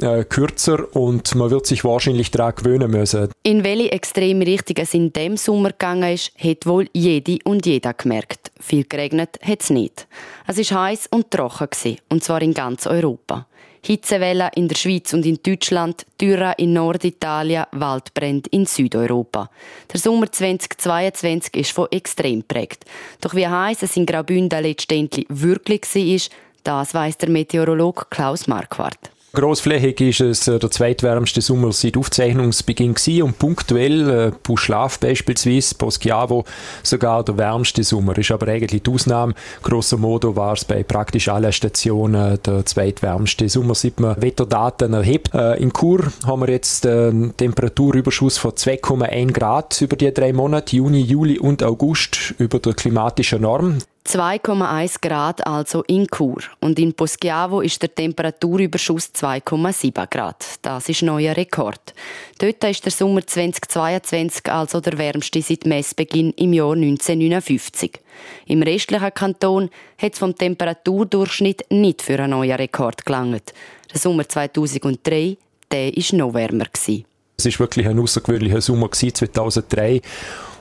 äh, 0.00 0.24
kürzer 0.24 0.94
und 0.96 1.34
man 1.34 1.50
wird 1.50 1.66
sich 1.66 1.84
wahrscheinlich 1.84 2.30
daran 2.30 2.54
gewöhnen 2.54 2.90
müssen. 2.90 3.28
In 3.42 3.64
welche 3.64 3.92
extreme 3.92 4.46
Richtung 4.46 4.76
es 4.78 4.94
in 4.94 5.12
dem 5.12 5.36
Sommer 5.36 5.70
gegangen 5.70 6.14
ist, 6.14 6.32
hat 6.38 6.66
wohl 6.66 6.88
jede 6.92 7.38
und 7.44 7.66
jeder 7.66 7.94
gemerkt. 7.94 8.50
Viel 8.58 8.84
geregnet 8.84 9.38
hat 9.42 9.62
es 9.62 9.70
nicht. 9.70 10.06
Es 10.46 10.70
war 10.70 10.84
heiß 10.84 11.08
und 11.10 11.30
trocken 11.30 11.68
gewesen, 11.70 11.98
und 12.08 12.24
zwar 12.24 12.42
in 12.42 12.54
ganz 12.54 12.86
Europa. 12.86 13.46
Hitzewelle 13.84 14.50
in 14.54 14.68
der 14.68 14.76
Schweiz 14.76 15.12
und 15.12 15.26
in 15.26 15.40
Deutschland, 15.42 16.06
Dürre 16.20 16.54
in 16.56 16.72
Norditalien, 16.72 17.64
Waldbrände 17.72 18.48
in 18.52 18.64
Südeuropa. 18.64 19.50
Der 19.92 19.98
Sommer 19.98 20.30
2022 20.30 21.56
ist 21.56 21.72
von 21.72 21.88
extrem 21.90 22.44
prägt. 22.44 22.84
Doch 23.20 23.34
wie 23.34 23.48
heiß 23.48 23.82
es 23.82 23.96
in 23.96 24.06
Graubünden 24.06 24.62
letztendlich 24.62 25.26
wirklich 25.28 25.82
war, 25.82 26.36
das 26.64 26.94
weiß 26.94 27.18
der 27.18 27.30
Meteorolog 27.30 28.06
Klaus 28.10 28.46
Marquardt. 28.46 29.12
Grossflächig 29.34 29.98
ist 30.02 30.20
es 30.20 30.46
äh, 30.46 30.58
der 30.58 30.70
zweitwärmste 30.70 31.40
Sommer 31.40 31.72
seit 31.72 31.96
Aufzeichnungsbeginn 31.96 32.92
gewesen 32.92 33.22
und 33.22 33.38
punktuell, 33.38 34.10
äh, 34.10 34.32
Buschlaf 34.42 34.98
beispielsweise, 34.98 35.74
Poschiavo, 35.74 36.44
sogar 36.82 37.24
der 37.24 37.38
wärmste 37.38 37.82
Sommer. 37.82 38.18
Ist 38.18 38.30
aber 38.30 38.48
eigentlich 38.48 38.82
die 38.82 38.90
Ausnahme. 38.90 39.32
Grosso 39.62 39.96
modo 39.96 40.36
war 40.36 40.52
es 40.52 40.66
bei 40.66 40.82
praktisch 40.82 41.28
allen 41.28 41.50
Stationen 41.50 42.38
der 42.44 42.66
zweitwärmste 42.66 43.48
Sommer, 43.48 43.74
seit 43.74 44.00
man 44.00 44.20
Wetterdaten 44.20 44.92
erhebt. 44.92 45.32
Äh, 45.32 45.62
in 45.62 45.72
Chur 45.72 46.12
haben 46.26 46.42
wir 46.42 46.50
jetzt 46.50 46.84
einen 46.84 47.34
Temperaturüberschuss 47.34 48.36
von 48.36 48.50
2,1 48.50 49.32
Grad 49.32 49.80
über 49.80 49.96
die 49.96 50.12
drei 50.12 50.34
Monate, 50.34 50.76
Juni, 50.76 51.00
Juli 51.00 51.38
und 51.38 51.62
August, 51.62 52.34
über 52.36 52.58
der 52.58 52.74
klimatischen 52.74 53.40
Norm. 53.40 53.78
2,1 54.06 55.00
Grad 55.00 55.46
also 55.46 55.82
in 55.84 56.06
Chur. 56.08 56.42
Und 56.60 56.78
in 56.78 56.92
Poschiavo 56.92 57.60
ist 57.60 57.80
der 57.82 57.94
Temperaturüberschuss 57.94 59.10
2,7 59.14 60.06
Grad. 60.10 60.44
Das 60.62 60.88
ist 60.88 61.02
neuer 61.02 61.36
Rekord. 61.36 61.94
Dort 62.38 62.64
ist 62.64 62.84
der 62.84 62.92
Sommer 62.92 63.26
2022 63.26 64.50
also 64.50 64.80
der 64.80 64.98
wärmste 64.98 65.40
seit 65.40 65.66
Messbeginn 65.66 66.32
im 66.32 66.52
Jahr 66.52 66.72
1959. 66.72 68.00
Im 68.46 68.62
restlichen 68.62 69.14
Kanton 69.14 69.70
hat 69.98 70.12
es 70.14 70.18
vom 70.18 70.36
Temperaturdurchschnitt 70.36 71.70
nicht 71.70 72.02
für 72.02 72.18
einen 72.18 72.30
neuen 72.30 72.56
Rekord 72.56 73.06
gelangt. 73.06 73.54
Der 73.92 74.00
Sommer 74.00 74.28
2003, 74.28 75.36
der 75.70 75.92
war 75.92 76.18
noch 76.18 76.34
wärmer. 76.34 76.66
Es 76.74 77.46
war 77.46 77.58
wirklich 77.60 77.86
ein 77.86 77.98
außergewöhnlicher 77.98 78.60
Sommer 78.60 78.90
2003. 78.90 80.02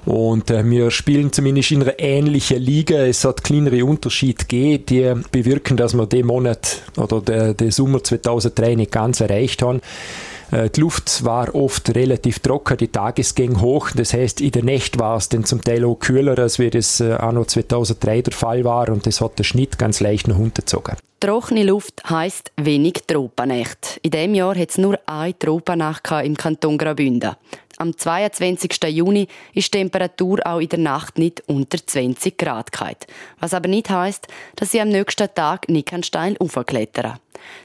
Und 0.05 0.49
äh, 0.49 0.67
wir 0.67 0.89
spielen 0.89 1.31
zumindest 1.31 1.71
in 1.71 1.83
einer 1.83 1.99
ähnlichen 1.99 2.61
Liga. 2.61 3.05
Es 3.05 3.23
hat 3.23 3.43
kleinere 3.43 3.85
Unterschiede 3.85 4.45
gegeben, 4.45 4.83
die 4.89 5.13
bewirken, 5.31 5.77
dass 5.77 5.93
wir 5.93 6.07
den 6.07 6.25
Monat 6.25 6.81
oder 6.97 7.21
den, 7.21 7.55
den 7.57 7.71
Sommer 7.71 8.03
2003 8.03 8.75
nicht 8.75 8.91
ganz 8.91 9.21
erreicht 9.21 9.61
haben. 9.61 9.81
Äh, 10.51 10.69
die 10.69 10.81
Luft 10.81 11.23
war 11.23 11.53
oft 11.55 11.95
relativ 11.95 12.39
trocken, 12.39 12.77
die 12.77 12.89
Tagesgänge 12.89 13.61
hoch. 13.61 13.91
Das 13.91 14.13
heißt, 14.13 14.41
in 14.41 14.51
der 14.51 14.63
Nacht 14.63 14.99
war 14.99 15.17
es 15.17 15.29
dann 15.29 15.45
zum 15.45 15.63
Teil 15.63 15.85
auch 15.85 15.95
kühler, 15.95 16.37
als 16.37 16.59
wie 16.59 16.69
das 16.69 16.99
äh, 16.99 17.13
anno 17.13 17.45
2003 17.45 18.21
der 18.23 18.33
Fall 18.33 18.63
war. 18.63 18.89
Und 18.89 19.05
das 19.05 19.21
hat 19.21 19.39
der 19.39 19.43
Schnitt 19.43 19.77
ganz 19.77 19.99
leicht 19.99 20.27
nach 20.27 20.37
unten 20.37 20.55
gezogen. 20.55 20.95
Trockene 21.19 21.63
Luft 21.63 22.01
heisst 22.09 22.51
wenig 22.57 23.03
Tropennächte. 23.05 23.99
In 24.01 24.11
diesem 24.11 24.33
Jahr 24.33 24.57
hat 24.57 24.69
es 24.71 24.77
nur 24.79 24.99
eine 25.05 25.37
Tropennacht 25.37 26.09
im 26.23 26.35
Kanton 26.35 26.79
Graubünden. 26.79 27.35
Am 27.81 27.97
22. 27.97 28.77
Juni 28.89 29.27
ist 29.55 29.73
die 29.73 29.79
Temperatur 29.79 30.39
auch 30.45 30.59
in 30.59 30.69
der 30.69 30.77
Nacht 30.77 31.17
nicht 31.17 31.41
unter 31.47 31.79
20 31.83 32.37
Grad 32.37 32.71
gehalten. 32.71 33.07
Was 33.39 33.55
aber 33.55 33.69
nicht 33.69 33.89
heisst, 33.89 34.27
dass 34.55 34.69
sie 34.69 34.81
am 34.81 34.89
nächsten 34.89 35.27
Tag 35.33 35.67
nicht 35.67 35.91
steil 36.05 36.37
aufklettern 36.37 37.17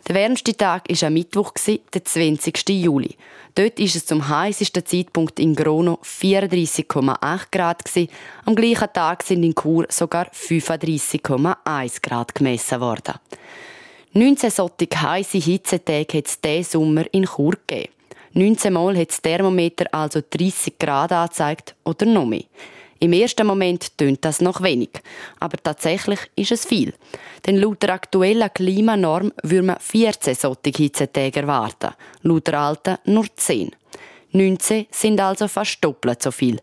Der 0.08 0.14
wärmste 0.14 0.56
Tag 0.56 0.88
war 0.88 1.06
am 1.06 1.12
Mittwoch, 1.12 1.52
der 1.92 2.02
20. 2.02 2.66
Juli. 2.70 3.14
Dort 3.56 3.78
ist 3.78 3.94
es 3.94 4.06
zum 4.06 4.26
heißesten 4.26 4.87
Zeitpunkt 4.87 5.38
in 5.38 5.54
Grono 5.54 5.99
34,8 6.02 7.40
Grad 7.52 7.82
Am 8.46 8.54
gleichen 8.54 8.92
Tag 8.94 9.23
sind 9.23 9.44
in 9.44 9.54
Chur 9.54 9.85
sogar 9.90 10.30
35,1 10.32 12.00
Grad 12.00 12.35
gemessen 12.35 12.80
worden. 12.80 13.16
19 14.14 14.50
solche 14.50 14.88
heiße 14.94 15.37
Hitzetage 15.37 16.16
hat 16.16 16.26
es 16.26 16.40
diesen 16.40 16.70
Sommer 16.70 17.04
in 17.12 17.26
Chur 17.26 17.52
gegeben. 17.66 17.95
19 18.37 18.71
Mal 18.71 18.99
hat 18.99 19.09
das 19.09 19.23
Thermometer 19.23 19.87
also 19.93 20.21
30 20.21 20.78
Grad 20.78 21.11
angezeigt 21.11 21.75
oder 21.85 22.05
noch 22.05 22.26
mehr. 22.26 22.45
Im 22.99 23.14
ersten 23.14 23.47
Moment 23.47 23.97
tönt 23.97 24.23
das 24.26 24.43
noch 24.43 24.62
wenig, 24.62 24.90
aber 25.40 25.57
tatsächlich 25.57 26.21
ist 26.37 26.52
es 26.52 26.66
viel. 26.66 26.93
Denn 27.47 27.57
laut 27.57 27.83
der 27.83 27.95
aktuellen 27.95 28.52
Klimanorm 28.52 29.33
würde 29.43 29.66
man 29.66 29.81
14 29.81 30.35
solche 30.35 30.76
Hitzetage 30.76 31.40
erwarten, 31.40 31.95
laut 32.25 32.47
der 32.47 32.61
alten 32.61 32.99
nur 33.07 33.25
10. 33.35 33.71
19 34.33 34.87
sind 34.90 35.19
also 35.19 35.49
fast 35.49 35.83
doppelt 35.83 36.23
so 36.23 36.31
viel. 36.31 36.61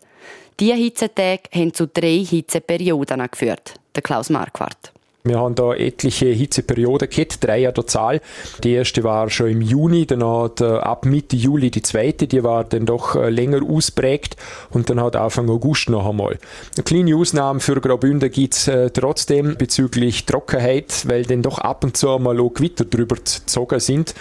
Diese 0.59 0.75
Hitzetage 0.75 1.49
haben 1.55 1.73
zu 1.73 1.87
drei 1.87 2.23
Hitzeperioden 2.23 3.27
geführt. 3.31 3.73
Der 3.95 4.03
Klaus 4.03 4.29
Marquardt. 4.29 4.93
Wir 5.25 5.39
haben 5.39 5.55
da 5.55 5.73
etliche 5.73 6.25
Hitzeperioden 6.25 7.09
gehabt, 7.09 7.41
drei 7.41 7.65
an 7.65 7.73
der 7.73 7.87
Zahl. 7.87 8.19
Die 8.61 8.73
erste 8.73 9.05
war 9.05 9.29
schon 9.29 9.51
im 9.51 9.61
Juni, 9.61 10.05
dann 10.05 10.21
hat 10.21 10.59
äh, 10.59 10.65
ab 10.65 11.05
Mitte 11.05 11.37
Juli 11.37 11.71
die 11.71 11.81
zweite, 11.81 12.27
die 12.27 12.43
war 12.43 12.65
dann 12.65 12.85
doch 12.85 13.15
äh, 13.15 13.29
länger 13.29 13.61
ausprägt 13.63 14.35
und 14.71 14.89
dann 14.89 14.99
hat 14.99 15.15
Anfang 15.15 15.49
August 15.49 15.89
noch 15.89 16.09
einmal. 16.09 16.37
Eine 16.75 16.83
kleine 16.83 17.15
Ausnahme 17.15 17.61
für 17.61 17.79
Graubünden 17.79 18.29
gibt's 18.29 18.67
äh, 18.67 18.89
trotzdem 18.89 19.55
bezüglich 19.55 20.25
Trockenheit, 20.25 21.05
weil 21.07 21.23
dann 21.23 21.41
doch 21.41 21.57
ab 21.57 21.85
und 21.85 21.95
zu 21.95 22.13
einmal 22.13 22.41
auch 22.41 22.53
Gewitter 22.53 22.83
drüber 22.83 23.15
gezogen 23.15 23.79
sind 23.79 24.13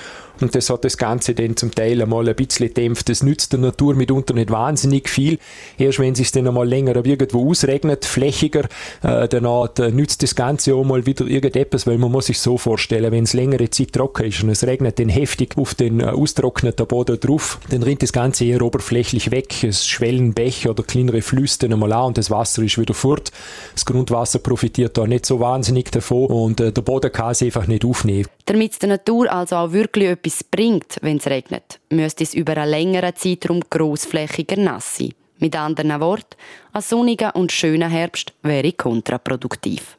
und 0.43 0.55
das 0.55 0.71
hat 0.71 0.85
das 0.85 0.97
Ganze 0.97 1.35
dann 1.35 1.57
zum 1.57 1.75
Teil 1.75 2.03
einmal 2.03 2.29
ein 2.29 2.35
bisschen 2.35 2.73
dämpft. 2.73 3.09
Das 3.09 3.23
nützt 3.23 3.53
der 3.53 3.61
Natur 3.61 3.95
mitunter 3.95 4.35
nicht 4.35 4.51
wahnsinnig 4.51 5.09
viel. 5.09 5.39
Erst 5.79 5.99
wenn 5.99 6.13
es 6.13 6.19
sich 6.19 6.33
dann 6.33 6.49
einmal 6.49 6.69
länger 6.69 7.05
irgendwo 7.05 7.49
ausregnet, 7.51 8.05
flächiger, 8.05 8.65
äh, 9.03 9.29
dann 9.29 9.45
äh, 9.45 9.91
nützt 9.91 10.23
das 10.23 10.35
Ganze 10.35 10.75
auch 10.75 10.85
mal 10.85 11.07
wieder 11.07 11.27
irgendetwas, 11.27 11.87
weil 11.87 11.99
man 11.99 12.11
muss 12.11 12.27
sich 12.27 12.39
so 12.39 12.59
vorstellen, 12.59 13.13
wenn 13.13 13.25
es 13.25 13.33
längere 13.33 13.71
Zeit 13.71 13.93
trocken 13.93 14.27
ist 14.27 14.43
und 14.43 14.51
es 14.51 14.67
regnet 14.67 14.99
dann 14.99 15.09
heftig 15.09 15.57
auf 15.57 15.75
den 15.75 16.01
äh, 16.01 16.05
austrockneten 16.05 16.87
Boden 16.87 17.19
drauf, 17.21 17.59
dann 17.71 17.83
rinnt 17.83 18.03
das 18.03 18.13
Ganze 18.13 18.45
eher 18.45 18.63
oberflächlich 18.63 19.31
weg. 19.31 19.65
Es 19.65 19.87
schwellen 19.87 20.35
Bäche 20.35 20.71
oder 20.71 20.83
kleinere 20.83 21.23
Flüsse 21.23 21.61
dann 21.61 21.75
einmal 21.75 21.93
an 21.93 22.07
und 22.07 22.19
das 22.19 22.31
Wasser 22.31 22.63
ist 22.63 22.79
wieder 22.79 22.95
fort. 22.95 23.31
Das 23.75 23.85
Grundwasser 23.85 24.39
profitiert 24.39 24.97
da 24.99 25.07
nicht 25.07 25.27
so 25.27 25.41
wahnsinnig 25.41 25.91
davon 25.91 26.27
und 26.27 26.61
äh, 26.61 26.73
der 26.73 26.83
Boden 26.83 27.13
kann 27.13 27.33
es 27.33 27.43
einfach 27.43 27.67
nicht 27.67 27.85
aufnehmen. 27.85 28.29
Damit 28.47 28.81
der 28.83 28.89
Natur 28.89 29.33
also 29.33 29.57
auch 29.57 29.73
wirklich 29.73 30.09
etwas 30.09 30.32
bringt, 30.43 30.99
wenn 31.03 31.19
es 31.19 31.27
regnet, 31.27 31.81
müsste 31.91 32.25
es 32.25 32.35
über 32.35 32.57
einen 32.57 32.71
längeren 32.71 33.17
Zeitraum 33.17 33.61
grossflächiger 33.69 34.57
nass 34.57 34.97
sein. 34.97 35.15
Mit 35.39 35.57
anderen 35.57 36.01
Worten, 36.01 36.37
ein 36.73 36.83
sonniger 36.83 37.35
und 37.35 37.51
schöner 37.51 37.89
Herbst 37.89 38.33
wäre 38.43 38.73
kontraproduktiv. 38.73 39.97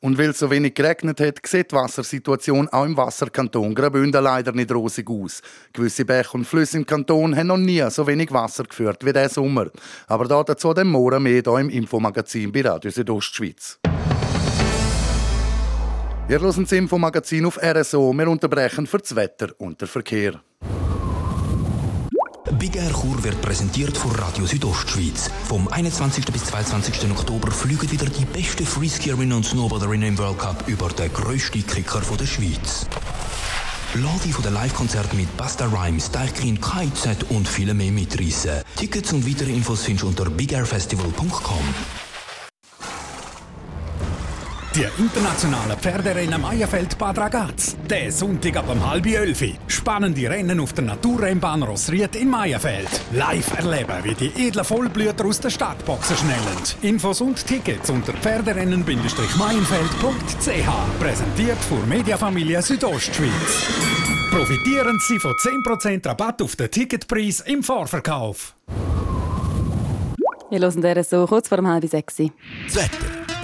Und 0.00 0.18
weil 0.18 0.30
es 0.30 0.38
so 0.38 0.50
wenig 0.50 0.74
geregnet 0.74 1.20
hat, 1.20 1.40
sieht 1.44 1.72
die 1.72 1.74
Wassersituation 1.74 2.68
auch 2.68 2.84
im 2.84 2.96
Wasserkanton 2.96 3.74
Graubünden 3.74 4.22
leider 4.22 4.52
nicht 4.52 4.70
rosig 4.70 5.10
aus. 5.10 5.42
Gewisse 5.72 6.04
Bäche 6.04 6.32
und 6.34 6.44
Flüsse 6.44 6.76
im 6.76 6.86
Kanton 6.86 7.36
haben 7.36 7.48
noch 7.48 7.56
nie 7.56 7.82
so 7.90 8.06
wenig 8.06 8.30
Wasser 8.30 8.64
geführt 8.64 9.04
wie 9.04 9.12
diesen 9.12 9.30
Sommer. 9.30 9.66
Aber 10.06 10.26
dazu 10.44 10.72
dem 10.74 10.88
Morgen 10.88 11.22
mehr 11.22 11.42
hier 11.42 11.58
im 11.58 11.70
Infomagazin 11.70 12.52
bei 12.52 12.60
Radio 12.60 12.90
Südostschweiz. 12.90 13.80
Wir 16.28 16.40
hören 16.40 16.64
das 16.64 16.72
Infomagazin 16.72 17.46
auf 17.46 17.56
RSO. 17.62 18.12
Wir 18.12 18.28
unterbrechen 18.28 18.88
für 18.88 18.98
das 18.98 19.14
Wetter 19.14 19.50
und 19.58 19.80
den 19.80 19.86
Verkehr. 19.86 20.40
Big 22.58 22.74
Air 22.74 22.90
Chur 22.90 23.22
wird 23.22 23.40
präsentiert 23.40 23.96
von 23.96 24.10
Radio 24.10 24.44
Südostschweiz. 24.44 25.30
Vom 25.44 25.68
21. 25.68 26.24
bis 26.32 26.46
22. 26.46 27.08
Oktober 27.12 27.52
fliegen 27.52 27.88
wieder 27.92 28.06
die 28.06 28.24
besten 28.24 28.66
Freeskierinnen 28.66 29.36
und 29.36 29.44
Snowboarderinnen 29.44 30.08
im 30.08 30.18
World 30.18 30.38
Cup 30.40 30.64
über 30.66 30.88
den 30.88 31.12
grössten 31.12 31.64
Kicker 31.64 32.00
der 32.18 32.26
Schweiz. 32.26 32.88
Lade 33.94 34.32
von 34.32 34.42
den 34.42 34.54
Live-Konzerten 34.54 35.16
mit 35.16 35.36
Basta 35.36 35.66
Rhymes, 35.66 36.10
Deichkind, 36.10 36.60
KIZ 36.60 37.22
und 37.28 37.46
viele 37.46 37.72
mehr 37.72 37.92
mitreißen. 37.92 38.62
Tickets 38.74 39.12
und 39.12 39.28
weitere 39.28 39.52
Infos 39.52 39.84
findest 39.84 40.02
du 40.02 40.08
unter 40.08 40.28
bigairfestival.com. 40.28 42.05
Die 44.76 44.84
internationalen 44.98 45.78
Pferderennen 45.78 46.38
Meierfeld 46.38 46.98
Bad 46.98 47.16
Ragaz. 47.16 47.78
Der 47.88 48.12
Sonntag 48.12 48.58
ab 48.58 48.68
um 48.70 48.86
halb 48.86 49.06
elf. 49.06 49.42
Spannende 49.68 50.28
Rennen 50.28 50.60
auf 50.60 50.74
der 50.74 50.84
Naturrennbahn 50.84 51.62
Rossried 51.62 52.14
in 52.14 52.28
Meierfeld. 52.28 52.86
Live 53.12 53.56
erleben, 53.56 53.96
wie 54.02 54.14
die 54.14 54.30
edlen 54.46 54.66
Vollblüter 54.66 55.24
aus 55.24 55.40
der 55.40 55.48
Startboxen 55.48 56.18
schnellen. 56.18 56.58
Infos 56.82 57.22
und 57.22 57.46
Tickets 57.46 57.88
unter 57.88 58.12
pferderennen-meienfeld.ch. 58.12 61.00
Präsentiert 61.00 61.58
von 61.70 61.88
Mediafamilie 61.88 62.60
Südostschweiz. 62.60 63.64
Profitieren 64.30 65.00
Sie 65.08 65.18
von 65.18 65.32
10% 65.32 66.06
Rabatt 66.06 66.42
auf 66.42 66.54
den 66.54 66.70
Ticketpreis 66.70 67.40
im 67.40 67.62
Vorverkauf. 67.62 68.54
Wir 70.50 70.60
hören 70.60 70.82
der 70.82 71.02
so 71.02 71.26
kurz 71.26 71.48
vor 71.48 71.56
dem 71.56 71.66
halb 71.66 71.88
sechs. 71.88 72.16
Das 72.16 72.76
Wetter. 72.76 73.35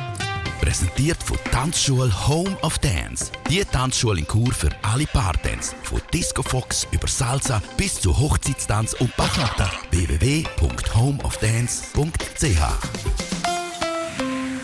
Präsentiert 0.63 1.23
von 1.25 1.39
Tanzschule 1.51 2.13
Home 2.29 2.57
of 2.63 2.79
Dance. 2.79 3.33
Die 3.51 3.65
Tanzschule 3.65 4.21
in 4.21 4.29
Kur 4.29 4.53
für 4.53 4.69
alle 4.83 5.07
Partens. 5.07 5.75
Von 5.83 6.01
Disco 6.15 6.45
Fox 6.45 6.87
über 6.93 7.09
Salsa 7.09 7.61
bis 7.77 8.01
zu 8.01 8.17
Hochzeitstanz 8.17 8.95
und 8.95 9.17
Bachata. 9.17 9.69
www.homeofdance.ch 9.91 12.63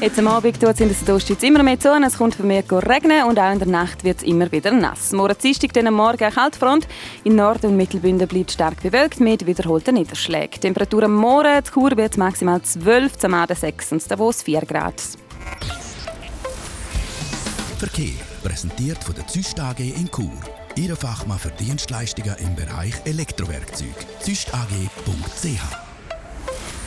Jetzt 0.00 0.19
am 0.21 0.28
Abend 0.28 0.61
tut 0.61 0.71
es 0.71 0.78
in 0.78 0.87
der 0.87 0.97
Südostschweiz 0.97 1.43
immer 1.43 1.64
mehr 1.64 1.81
zu. 1.81 1.88
Es 1.88 2.17
kommt 2.17 2.37
vermehrt 2.37 2.71
regnen 2.71 3.25
und 3.25 3.40
auch 3.40 3.52
in 3.52 3.59
der 3.59 3.67
Nacht 3.67 4.05
wird 4.05 4.19
es 4.19 4.23
immer 4.23 4.52
wieder 4.52 4.71
nass. 4.71 5.11
Morgen 5.11 5.35
Dienstag, 5.43 5.73
dann 5.73 5.88
am 5.88 5.95
Morgen 5.95 6.23
eine 6.23 6.33
Kaltfront. 6.33 6.87
In 7.25 7.35
Nord- 7.35 7.64
und 7.64 7.76
Mittelbünden 7.76 8.28
bleibt 8.28 8.52
stark 8.52 8.81
bewölkt 8.85 9.19
mit 9.19 9.45
wiederholten 9.45 9.97
Niederschlägen. 9.97 10.61
Temperatur 10.61 11.02
am 11.02 11.14
Morgen, 11.14 11.61
die 11.67 11.71
Kur 11.73 11.97
wird 11.97 12.17
maximal 12.17 12.62
12, 12.62 13.19
zum 13.19 13.35
Abend 13.35 13.59
6 13.59 13.90
und 13.90 14.09
Davos 14.09 14.45
4 14.45 14.61
Grad. 14.61 15.02
Verkehr 17.78 18.18
präsentiert 18.42 19.04
von 19.04 19.14
der 19.14 19.25
Züst 19.28 19.61
AG 19.61 19.78
in 19.78 20.11
Chur. 20.11 20.32
Ihre 20.75 20.97
Fachmann 20.97 21.38
für 21.38 21.50
Dienstleistungen 21.50 22.35
im 22.40 22.56
Bereich 22.56 22.92
Elektrowerkzeug. 23.04 23.94
züstag.ch 24.18 25.61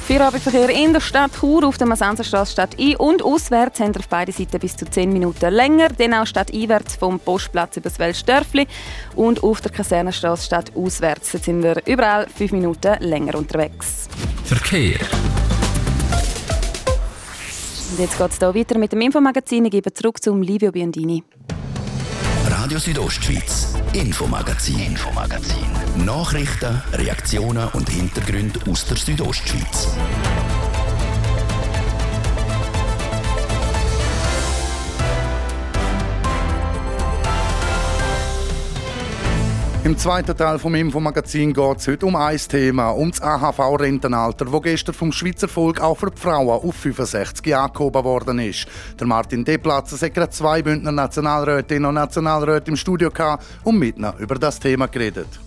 Feierabendverkehr 0.06 0.68
in 0.70 0.92
der 0.92 1.00
Stadt 1.00 1.32
Chur 1.40 1.66
auf 1.66 1.78
der 1.78 1.88
Masanzerstraße 1.88 2.52
Stadt 2.52 2.76
ein- 2.78 2.98
und 2.98 3.24
auswärts 3.24 3.80
haben 3.80 3.96
auf 3.96 4.10
beide 4.10 4.34
Seiten 4.34 4.60
bis 4.60 4.76
zu 4.76 4.86
10 4.86 5.14
Minuten 5.14 5.54
länger. 5.54 5.88
Dann 5.98 6.14
auch 6.14 6.28
stadteinwärts 6.28 6.98
vom 6.98 7.22
Postplatz 7.22 7.78
über 7.78 7.90
das 7.90 7.98
Weltstörfli 7.98 8.68
und 9.16 9.44
auf 9.44 9.62
der 9.62 9.72
Kasernenstraße 9.72 10.46
Stadt 10.46 10.76
auswärts. 10.76 11.32
Jetzt 11.32 11.46
sind 11.46 11.64
wir 11.64 11.82
überall 11.86 12.28
5 12.28 12.52
Minuten 12.52 13.02
länger 13.02 13.36
unterwegs. 13.36 14.10
Verkehr. 14.44 15.00
Und 17.92 18.00
jetzt 18.00 18.18
geht 18.18 18.32
es 18.32 18.40
hier 18.40 18.56
weiter 18.56 18.78
mit 18.78 18.94
dem 18.94 19.02
Infomagazin. 19.02 19.66
Ich 19.66 19.72
gebe 19.72 19.94
zurück 19.94 20.24
zum 20.24 20.42
Livio 20.42 20.72
Biondini. 20.72 21.26
Radio 22.48 22.80
Südostschweiz, 22.80 23.74
Infomagazin, 23.92 24.80
Infomagazin. 24.80 25.66
Nachrichten, 26.06 26.82
Reaktionen 26.94 27.68
und 27.74 27.90
Hintergründe 27.90 28.62
aus 28.70 28.86
der 28.86 28.96
Südostschweiz. 28.96 29.90
Im 39.84 39.98
zweiten 39.98 40.38
Teil 40.38 40.60
vom 40.60 40.76
Infomagazin 40.76 41.54
geht 41.54 41.78
es 41.80 41.88
heute 41.88 42.06
um 42.06 42.16
ein 42.16 42.38
Thema, 42.38 42.92
um 42.92 43.10
das 43.10 43.20
AHV-Rentenalter, 43.20 44.46
das 44.46 44.62
gestern 44.62 44.94
vom 44.94 45.12
Schweizer 45.12 45.48
Volk 45.48 45.82
auch 45.82 45.98
für 45.98 46.12
die 46.12 46.22
Frauen 46.22 46.50
auf 46.50 46.76
65 46.76 47.44
Jahre 47.48 47.66
angehoben 47.66 48.04
worden 48.04 48.38
ist. 48.38 48.68
Der 49.00 49.08
Martin 49.08 49.44
Deplatzer 49.44 50.06
hat 50.06 50.14
gerade 50.14 50.30
zwei 50.30 50.62
Bündner 50.62 50.92
Nationalrätinnen 50.92 51.86
und 51.86 51.96
Nationalräte 51.96 52.70
im 52.70 52.78
Studio 52.78 53.10
gehabt 53.10 53.44
und 53.64 53.80
mit 53.80 53.98
ihnen 53.98 54.14
über 54.20 54.36
das 54.36 54.60
Thema 54.60 54.86
geredet. 54.86 55.40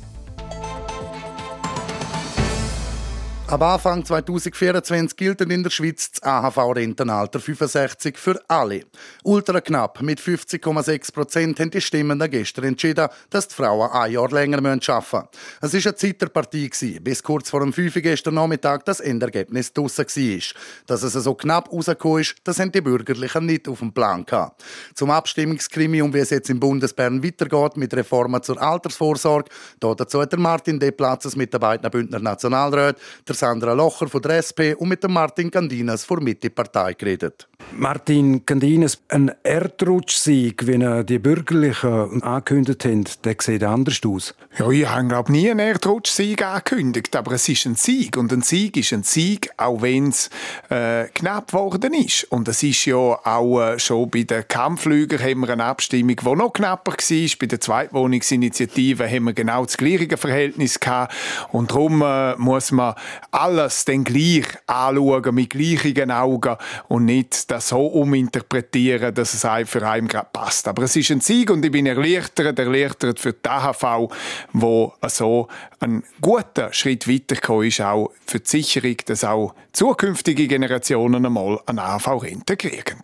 Ab 3.47 3.61
Anfang 3.61 4.03
2024 4.03 5.17
gilt 5.19 5.43
in 5.43 5.63
der 5.63 5.69
Schweiz 5.69 6.11
das 6.13 6.23
AHV-Rentenalter 6.23 7.39
65 7.39 8.17
für 8.17 8.41
alle. 8.49 8.81
Ultra 9.23 9.61
knapp 9.61 10.01
mit 10.01 10.19
50,6 10.19 11.13
Prozent 11.13 11.61
haben 11.61 11.71
die 11.71 11.83
Stimmen 11.83 12.19
gestern 12.31 12.65
entschieden, 12.65 13.07
dass 13.29 13.49
die 13.49 13.55
Frauen 13.55 13.91
ein 13.91 14.13
Jahr 14.13 14.31
länger 14.31 14.59
arbeiten 14.59 14.81
müssen. 14.81 15.29
Es 15.61 15.75
war 15.75 15.81
eine 15.91 15.95
Zeit 15.95 16.23
der 16.23 16.29
Partie, 16.29 16.71
bis 17.01 17.23
kurz 17.23 17.51
vor 17.51 17.61
dem 17.61 17.75
5 17.75 17.95
Uhr 17.95 18.03
gestern 18.03 18.35
Nachmittag 18.35 18.87
das 18.87 19.01
Endergebnis 19.01 19.75
draussen 19.75 20.07
war. 20.07 20.63
Dass 20.87 21.03
es 21.03 21.13
so 21.13 21.35
knapp 21.35 21.71
rausgekommen 21.71 22.23
ist, 22.23 22.37
das 22.45 22.59
haben 22.59 22.73
die 22.73 22.81
Bürgerlichen 22.81 23.45
nicht 23.45 23.69
auf 23.69 23.81
dem 23.81 23.93
Plan 23.93 24.25
gehabt. 24.25 24.65
Zum 24.95 25.11
Abstimmungskrimi, 25.11 26.03
wie 26.15 26.19
es 26.19 26.31
jetzt 26.31 26.49
im 26.49 26.59
Bundesbern 26.59 27.23
weitergeht 27.23 27.77
mit 27.77 27.93
Reformen 27.93 28.43
zur 28.43 28.61
Altersvorsorge, 28.61 29.51
dazu 29.81 30.23
hat 30.23 30.33
der 30.33 30.39
Martin 30.39 30.81
D. 30.81 30.91
Platzes 30.91 31.37
beiden 31.37 31.91
Bündner 31.91 32.21
Nationalräten, 32.21 33.03
Sandra 33.35 33.73
Locher 33.73 34.09
von 34.09 34.23
der 34.23 34.39
SP 34.41 34.75
und 34.79 34.89
mit 34.89 35.07
Martin 35.09 35.51
Candinas 35.51 36.05
von 36.05 36.23
Mitte 36.23 36.51
Partei 36.51 36.95
geredet. 36.95 37.49
Martin 37.73 38.47
Candinas, 38.47 38.99
ein 39.09 39.33
Erdrutschsieg, 39.43 40.67
wie 40.67 40.81
er 40.81 41.05
die 41.05 41.19
Bürgerlichen 41.19 42.23
angekündigt 42.23 42.85
haben, 42.85 43.05
der 43.25 43.37
sieht 43.41 43.65
anders 43.65 44.01
aus. 44.07 44.35
Ja, 44.59 44.71
ich 44.71 44.89
habe 44.89 45.09
glaube 45.09 45.33
nie 45.33 45.51
einen 45.51 45.61
Erdrutschsieg 45.61 46.45
angekündigt, 46.45 47.17
aber 47.17 47.33
es 47.33 47.49
ist 47.49 47.67
ein 47.67 47.75
Sieg 47.75 48.17
und 48.17 48.33
ein 48.33 48.43
Sieg 48.43 48.77
ist 48.77 48.93
ein 48.93 49.03
Sieg, 49.03 49.51
auch 49.57 49.83
wenn 49.83 50.09
es 50.09 50.31
äh, 50.71 51.07
knapp 51.15 51.49
geworden 51.49 51.95
ist. 51.95 52.25
Und 52.31 52.47
es 52.47 52.63
ist 52.63 52.85
ja 52.85 52.97
auch 52.97 53.61
äh, 53.61 53.79
schon 53.79 54.11
bei 54.11 54.23
den 54.23 54.47
Kampfflügern 54.47 55.21
haben 55.21 55.41
wir 55.41 55.51
eine 55.51 55.65
Abstimmung, 55.65 56.17
die 56.17 56.37
noch 56.37 56.53
knapper 56.53 56.93
war. 56.93 57.37
Bei 57.41 57.47
der 57.47 57.61
Zweitwohnungsinitiative 57.61 59.11
haben 59.11 59.25
wir 59.25 59.33
genau 59.33 59.65
das 59.65 59.77
gleiche 59.77 60.17
Verhältnis 60.17 60.79
gehabt 60.79 61.13
und 61.51 61.71
darum 61.71 62.03
äh, 62.03 62.37
muss 62.37 62.71
man 62.71 62.95
alles 63.33 63.85
dann 63.85 64.05
gleich 64.05 64.47
anschauen, 64.67 65.35
mit 65.35 65.51
gleichen 65.51 66.11
Augen 66.11 66.57
und 66.89 67.07
nicht 67.07 67.51
das 67.55 67.69
so 67.69 67.87
uminterpretieren, 67.87 69.15
dass 69.15 69.35
es 69.35 69.45
einem 69.45 69.67
für 69.67 69.87
einen 69.87 70.09
gerade 70.09 70.29
passt. 70.33 70.67
Aber 70.67 70.83
es 70.83 70.97
ist 70.97 71.11
ein 71.11 71.21
Sieg 71.21 71.51
und 71.51 71.65
ich 71.65 71.71
bin 71.71 71.87
erleichtert, 71.87 72.59
erleichtert 72.59 73.21
für 73.21 73.33
die 73.33 73.49
AHV, 73.49 74.13
wo 74.53 74.93
so 75.07 75.49
ein 75.79 76.03
guter 76.21 76.73
Schritt 76.73 77.09
weitergekommen 77.09 77.69
ist, 77.69 77.81
auch 77.81 78.11
für 78.27 78.41
die 78.41 78.49
Sicherung, 78.49 78.97
dass 79.07 79.25
auch 79.25 79.55
zukünftige 79.73 80.49
Generationen 80.49 81.25
einmal 81.25 81.61
eine 81.67 81.83
AHV-Rente 81.83 82.57
kriegen. 82.57 82.99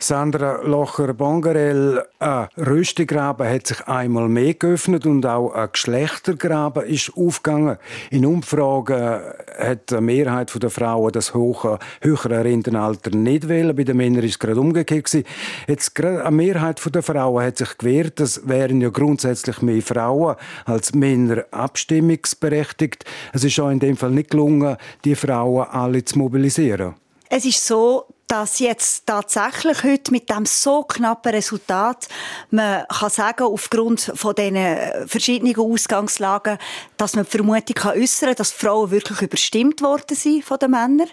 Sandra 0.00 0.62
Locher-Bongarel, 0.62 2.04
ein 2.20 2.48
Röstigraben 2.56 3.48
hat 3.48 3.66
sich 3.66 3.80
einmal 3.88 4.28
mehr 4.28 4.54
geöffnet 4.54 5.06
und 5.06 5.26
auch 5.26 5.52
ein 5.52 5.70
Geschlechtergraben 5.72 6.86
ist 6.86 7.10
aufgegangen. 7.16 7.78
In 8.10 8.24
Umfragen 8.24 9.20
hat 9.58 9.90
die 9.90 10.00
Mehrheit 10.00 10.52
der 10.62 10.70
Frauen 10.70 11.10
das 11.10 11.34
hohe, 11.34 11.80
höhere 12.00 12.44
Rentenalter 12.44 13.10
nicht 13.10 13.48
wählen. 13.48 13.74
Bei 13.74 13.82
den 13.82 13.96
Männern 13.96 14.22
ist 14.22 14.30
es 14.30 14.38
gerade 14.38 14.60
umgekehrt. 14.60 15.24
Jetzt 15.66 15.94
gerade 15.96 16.24
eine 16.24 16.36
Mehrheit 16.36 16.80
der 16.94 17.02
Frauen 17.02 17.44
hat 17.44 17.58
sich 17.58 17.76
gewehrt. 17.76 18.20
Das 18.20 18.46
wären 18.46 18.80
ja 18.80 18.90
grundsätzlich 18.90 19.62
mehr 19.62 19.82
Frauen 19.82 20.36
als 20.64 20.94
Männer 20.94 21.44
abstimmungsberechtigt. 21.50 23.04
Es 23.32 23.42
ist 23.42 23.58
auch 23.58 23.70
in 23.70 23.80
dem 23.80 23.96
Fall 23.96 24.12
nicht 24.12 24.30
gelungen, 24.30 24.76
die 25.04 25.16
Frauen 25.16 25.66
alle 25.68 26.04
zu 26.04 26.18
mobilisieren. 26.18 26.94
Es 27.28 27.44
ist 27.44 27.66
so, 27.66 28.04
dass 28.28 28.58
jetzt 28.58 29.06
tatsächlich 29.06 29.82
heute 29.82 30.12
mit 30.12 30.30
dem 30.30 30.44
so 30.44 30.82
knappen 30.82 31.32
Resultat 31.32 32.08
man 32.50 32.84
kann 32.86 33.10
sagen, 33.10 33.44
aufgrund 33.44 34.12
von 34.14 34.34
diesen 34.34 35.08
verschiedenen 35.08 35.56
Ausgangslagen, 35.56 36.58
dass 36.98 37.16
man 37.16 37.24
die 37.24 37.30
Vermutung 37.30 37.74
kann 37.74 37.98
äußern, 37.98 38.34
dass 38.36 38.52
Frauen 38.52 38.90
wirklich 38.90 39.22
überstimmt 39.22 39.80
worden 39.82 40.14
sind 40.14 40.44
von 40.44 40.58
den 40.58 40.70
Männern. 40.70 41.08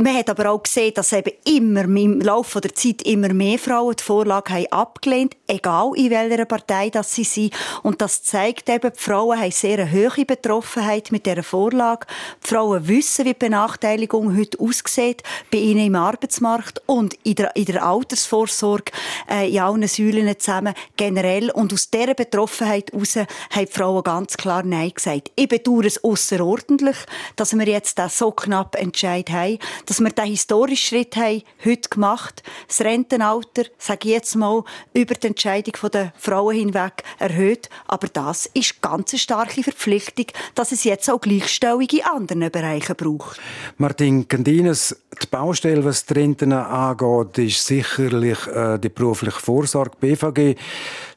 Man 0.00 0.14
hat 0.14 0.30
aber 0.30 0.52
auch 0.52 0.62
gesehen, 0.62 0.94
dass 0.94 1.12
eben 1.12 1.32
immer 1.44 1.82
im 1.82 2.20
Laufe 2.20 2.60
der 2.60 2.72
Zeit 2.72 3.02
immer 3.02 3.32
mehr 3.32 3.58
Frauen 3.58 3.96
die 3.98 4.04
Vorlage 4.04 4.52
haben 4.52 4.66
abgelehnt, 4.70 5.36
egal 5.48 5.90
in 5.96 6.10
welcher 6.10 6.44
Partei 6.44 6.88
das 6.88 7.12
sie 7.12 7.24
sind. 7.24 7.52
Und 7.82 8.00
das 8.00 8.22
zeigt 8.22 8.68
eben, 8.68 8.92
die 8.92 9.02
Frauen 9.02 9.40
haben 9.40 9.50
sehr 9.50 9.80
eine 9.80 9.90
hohe 9.90 10.24
Betroffenheit 10.24 11.10
mit 11.10 11.26
dieser 11.26 11.42
Vorlage. 11.42 12.06
Die 12.44 12.48
Frauen 12.48 12.86
wissen, 12.86 13.24
wie 13.24 13.32
die 13.32 13.40
Benachteiligung 13.40 14.38
heute 14.38 14.60
aussieht, 14.60 15.24
bei 15.50 15.58
ihnen 15.58 15.86
im 15.86 15.96
Arbeitsmarkt 15.96 16.80
und 16.86 17.14
in 17.24 17.34
der, 17.34 17.56
in 17.56 17.64
der 17.64 17.84
Altersvorsorge, 17.84 18.92
äh, 19.28 19.50
in 19.50 19.58
allen 19.58 19.88
Säulen 19.88 20.32
zusammen, 20.38 20.74
generell. 20.96 21.50
Und 21.50 21.72
aus 21.72 21.90
dieser 21.90 22.14
Betroffenheit 22.14 22.92
heraus 22.92 23.16
haben 23.16 23.26
die 23.58 23.66
Frauen 23.66 24.04
ganz 24.04 24.36
klar 24.36 24.62
Nein 24.62 24.92
gesagt. 24.94 25.32
Ich 25.34 25.48
bedauere 25.48 25.86
es 25.86 26.04
außerordentlich, 26.04 26.98
dass 27.34 27.58
wir 27.58 27.66
jetzt 27.66 27.98
das 27.98 28.16
so 28.16 28.30
knapp 28.30 28.76
Entscheid 28.76 29.28
haben 29.30 29.58
dass 29.88 30.00
wir 30.00 30.10
diesen 30.10 30.30
historischen 30.30 30.76
Schritt 30.76 31.16
haben, 31.16 31.42
heute 31.64 31.88
gemacht 31.88 32.42
Das 32.68 32.82
Rentenalter, 32.82 33.64
sage 33.78 34.08
ich 34.08 34.14
jetzt 34.14 34.36
mal, 34.36 34.62
über 34.92 35.14
die 35.14 35.28
Entscheidung 35.28 35.74
der 35.90 36.12
Frauen 36.18 36.54
hinweg 36.54 37.02
erhöht. 37.18 37.70
Aber 37.86 38.08
das 38.08 38.46
ist 38.52 38.82
ganz 38.82 39.12
eine 39.12 39.18
starke 39.18 39.62
Verpflichtung, 39.62 40.26
dass 40.54 40.72
es 40.72 40.84
jetzt 40.84 41.10
auch 41.10 41.20
Gleichstellung 41.20 41.88
in 41.90 42.04
anderen 42.04 42.50
Bereichen 42.50 42.96
braucht. 42.96 43.40
Martin 43.78 44.28
Candines, 44.28 44.94
die 45.22 45.26
Baustelle, 45.26 45.84
was 45.84 46.04
die 46.04 46.14
Renten 46.14 46.52
angeht, 46.52 47.38
ist 47.38 47.66
sicherlich 47.66 48.46
äh, 48.46 48.78
die 48.78 48.90
berufliche 48.90 49.40
Vorsorge, 49.40 49.96
BVG. 49.98 50.56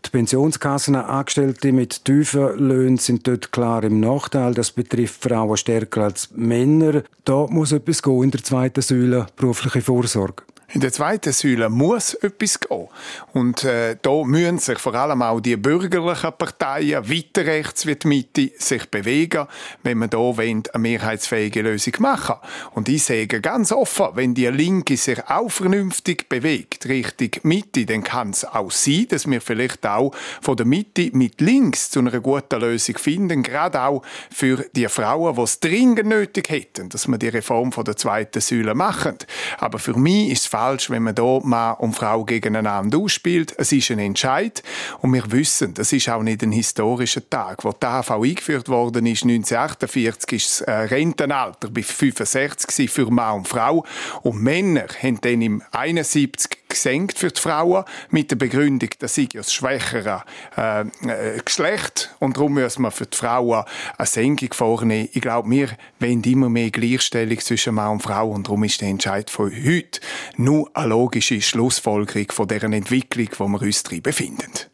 Die 0.04 0.10
Pensionskassen, 0.10 0.96
Angestellte 0.96 1.72
mit 1.72 2.06
tiefen 2.06 2.58
Löhnen 2.58 2.98
sind 2.98 3.28
dort 3.28 3.52
klar 3.52 3.84
im 3.84 4.00
Nachteil. 4.00 4.54
Das 4.54 4.72
betrifft 4.72 5.22
Frauen 5.22 5.58
stärker 5.58 6.06
als 6.06 6.30
Männer. 6.36 7.04
Da 7.24 7.46
muss 7.48 7.72
etwas 7.72 8.02
gehen 8.02 8.24
in 8.24 8.32
der 8.32 8.44
zweiten 8.52 8.82
Säule 8.82 9.28
berufliche 9.38 9.82
Vorsorge. 9.82 10.44
In 10.74 10.80
der 10.80 10.94
zweiten 10.94 11.34
Säule 11.34 11.70
muss 11.70 12.14
etwas 12.14 12.58
gehen. 12.58 12.88
Und 13.34 13.66
äh, 13.66 13.98
da 14.02 14.24
müssen 14.24 14.58
sich 14.58 14.80
vor 14.80 14.96
allem 14.96 15.22
auch 15.22 15.42
die 15.42 15.58
bürgerlichen 15.58 16.32
Parteien, 16.38 17.10
weiter 17.10 17.46
rechts 17.46 17.86
wie 17.86 17.96
die 17.96 18.08
Mitte, 18.08 18.52
sich 18.58 18.90
bewegen, 18.90 19.48
wenn 19.84 19.98
man 19.98 20.10
da 20.10 20.20
eine 20.20 20.64
mehrheitsfähige 20.78 21.62
Lösung 21.62 21.96
machen 22.00 22.36
Und 22.74 22.88
ich 22.88 23.04
sage 23.04 23.42
ganz 23.42 23.74
offen, 23.74 24.08
wenn 24.14 24.34
die 24.34 24.48
Linke 24.48 24.96
sich 24.96 25.22
auch 25.28 25.52
vernünftig 25.52 26.30
bewegt, 26.30 26.86
Richtung 26.86 27.32
Mitte, 27.44 27.86
dann 27.86 28.04
kann 28.04 28.30
es 28.30 28.46
auch 28.46 28.72
sein, 28.72 29.08
dass 29.10 29.30
wir 29.30 29.42
vielleicht 29.42 29.86
auch 29.86 30.14
von 30.42 30.56
der 30.56 30.66
Mitte 30.66 31.10
mit 31.12 31.42
links 31.42 31.90
zu 31.90 32.00
einer 32.00 32.18
guten 32.22 32.62
Lösung 32.62 32.98
finden, 32.98 33.44
gerade 33.44 33.82
auch 33.82 34.04
für 34.34 34.66
die 34.74 34.88
Frauen, 34.88 35.36
die 35.36 35.42
es 35.42 35.60
dringend 35.60 36.08
nötig 36.08 36.50
hätten, 36.50 36.88
dass 36.88 37.10
wir 37.10 37.18
die 37.18 37.28
Reform 37.28 37.74
von 37.74 37.84
der 37.84 37.98
zweiten 37.98 38.40
Säule 38.40 38.74
machen. 38.74 39.18
Aber 39.58 39.78
für 39.78 39.98
mich 39.98 40.32
ist 40.32 40.42
es 40.42 40.48
falsch, 40.62 40.92
wenn 40.92 41.02
man 41.02 41.16
hier 41.16 41.40
Mann 41.44 41.76
und 41.80 41.94
Frau 41.94 42.24
gegeneinander 42.24 43.00
ausspielt. 43.00 43.56
Es 43.58 43.72
ist 43.72 43.90
ein 43.90 43.98
Entscheid 43.98 44.62
und 45.02 45.12
wir 45.12 45.32
wissen, 45.32 45.74
das 45.74 45.92
ist 45.92 46.08
auch 46.08 46.22
nicht 46.22 46.44
ein 46.44 46.52
historischer 46.52 47.28
Tag. 47.28 47.64
Wo 47.64 47.72
die 47.72 47.86
AV 47.86 48.12
eingeführt 48.12 48.70
worden 48.70 49.08
ist, 49.08 49.24
1948, 49.24 50.32
ist 50.34 50.62
das 50.62 50.68
äh, 50.68 50.72
Rentenalter 50.72 51.70
bei 51.72 51.82
65 51.82 52.92
für 52.92 53.10
Mann 53.10 53.38
und 53.38 53.48
Frau 53.48 53.84
und 54.22 54.42
Männer 54.44 54.86
haben 55.02 55.20
dann 55.22 55.42
im 55.42 55.64
71 55.72 56.61
gesenkt 56.72 57.18
für 57.18 57.30
die 57.30 57.40
Frauen 57.40 57.86
mit 58.10 58.32
der 58.32 58.36
Begründung, 58.38 58.90
dass 59.00 59.16
sie 59.16 59.28
das 59.28 59.54
schwächere 59.54 60.24
äh, 60.58 60.82
äh, 60.82 61.40
Geschlecht 61.44 62.16
und 62.20 62.38
darum 62.38 62.54
müssen 62.54 62.82
wir 62.82 62.92
für 62.92 63.06
die 63.06 63.18
Frauen 63.18 63.66
eine 63.98 64.08
Senkung 64.08 64.54
vornehmen. 64.54 65.10
Ich 65.14 65.22
glaube, 65.22 65.50
wir 65.50 65.70
wollen 66.00 66.24
immer 66.24 66.50
mehr 66.50 66.72
Gleichstellung 66.72 67.40
zwischen 67.40 67.76
Mann 67.76 67.92
und 67.92 68.04
Frau 68.04 68.30
und 68.30 68.48
darum 68.48 68.64
ist 68.64 68.82
der 68.82 68.90
Entscheid 68.90 69.30
von 69.30 69.52
heute 69.52 70.02
nur 70.38 70.70
eine 70.76 70.88
logische 70.88 71.42
Schlussfolgerung 71.42 72.32
von 72.32 72.48
deren 72.48 72.74
Entwicklung, 72.74 73.30
wo 73.38 73.48
wir 73.48 73.62
uns 73.62 73.84
drin 73.84 74.02
befinden. 74.02 74.71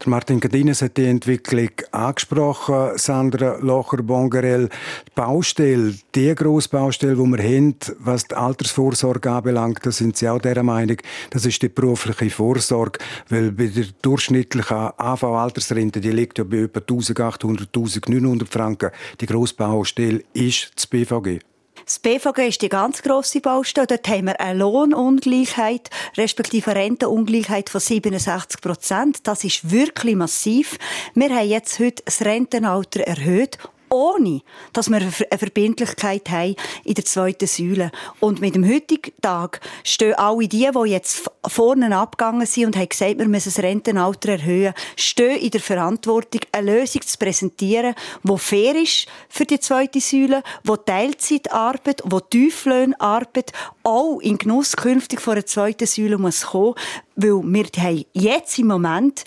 Der 0.00 0.10
Martin 0.10 0.40
Cadines 0.40 0.82
hat 0.82 0.96
die 0.96 1.06
Entwicklung 1.06 1.70
angesprochen. 1.92 2.96
Sandra 2.96 3.58
Locher-Bongerell, 3.60 4.68
die 4.68 5.12
Baustelle, 5.14 5.94
die 6.14 6.34
grosse 6.34 6.68
Baustelle, 6.68 7.14
die 7.14 7.22
wir 7.22 7.42
haben, 7.42 7.76
was 7.98 8.24
die 8.24 8.34
Altersvorsorge 8.34 9.30
anbelangt, 9.30 9.80
da 9.84 9.92
sind 9.92 10.16
Sie 10.16 10.28
auch 10.28 10.40
der 10.40 10.62
Meinung, 10.62 10.96
das 11.30 11.46
ist 11.46 11.62
die 11.62 11.68
berufliche 11.68 12.30
Vorsorge, 12.30 12.98
weil 13.28 13.52
bei 13.52 13.66
der 13.66 13.86
durchschnittlichen 14.02 14.90
AV-Altersrente, 14.96 16.00
die 16.00 16.10
liegt 16.10 16.38
ja 16.38 16.44
bei 16.44 16.58
etwa 16.58 16.80
1800, 16.80 17.68
1900 17.74 18.48
Franken. 18.48 18.90
Die 19.20 19.26
grosse 19.26 19.54
Baustelle 19.54 20.22
ist 20.32 20.72
das 20.74 20.86
BVG. 20.86 21.53
Das 21.84 21.98
BVG 21.98 22.48
ist 22.48 22.62
die 22.62 22.70
ganz 22.70 23.02
grosse 23.02 23.40
Baustelle. 23.40 23.86
Dort 23.86 24.08
haben 24.08 24.26
wir 24.26 24.40
eine 24.40 24.58
Lohnungleichheit, 24.58 25.90
respektive 26.16 26.74
Rentenungleichheit 26.74 27.68
von 27.68 27.80
67 27.80 28.60
Prozent. 28.62 29.26
Das 29.26 29.44
ist 29.44 29.70
wirklich 29.70 30.16
massiv. 30.16 30.78
Wir 31.14 31.28
haben 31.28 31.48
jetzt 31.48 31.78
heute 31.78 32.02
das 32.06 32.22
Rentenalter 32.22 33.00
erhöht 33.00 33.58
ohne 33.94 34.42
dass 34.72 34.90
wir 34.90 34.96
eine 34.96 35.12
Verbindlichkeit 35.12 36.28
haben 36.30 36.56
in 36.84 36.94
der 36.94 37.04
zweiten 37.04 37.46
Säule. 37.46 37.90
Und 38.20 38.40
mit 38.40 38.54
dem 38.54 38.68
heutigen 38.68 39.12
Tag 39.22 39.60
stehen 39.84 40.14
alle 40.14 40.48
die, 40.48 40.68
die 40.68 40.90
jetzt 40.90 41.30
vorne 41.46 41.96
abgegangen 41.96 42.46
sind 42.46 42.66
und 42.66 42.76
haben 42.76 42.88
gesagt, 42.88 43.18
wir 43.18 43.28
müssen 43.28 43.52
das 43.54 43.62
Rentenalter 43.62 44.30
erhöhen, 44.30 44.74
stehen 44.96 45.38
in 45.38 45.50
der 45.50 45.60
Verantwortung, 45.60 46.40
eine 46.52 46.80
Lösung 46.80 47.02
zu 47.02 47.18
präsentieren, 47.18 47.94
die 48.22 48.38
fair 48.38 48.74
ist 48.74 49.06
für 49.28 49.44
die 49.44 49.60
zweite 49.60 50.00
Säule, 50.00 50.42
die 50.64 50.74
Teilzeitarbeit, 50.84 52.02
die 52.04 52.18
Tieflöhnarbeit 52.30 53.52
auch 53.82 54.18
in 54.20 54.38
Genuss 54.38 54.76
künftig 54.76 55.20
von 55.20 55.34
einer 55.34 55.46
zweiten 55.46 55.86
Säule 55.86 56.18
muss 56.18 56.46
kommen, 56.46 56.74
weil 57.16 57.42
wir 57.42 57.64
haben 57.76 58.04
jetzt 58.12 58.58
im 58.58 58.66
Moment 58.66 59.24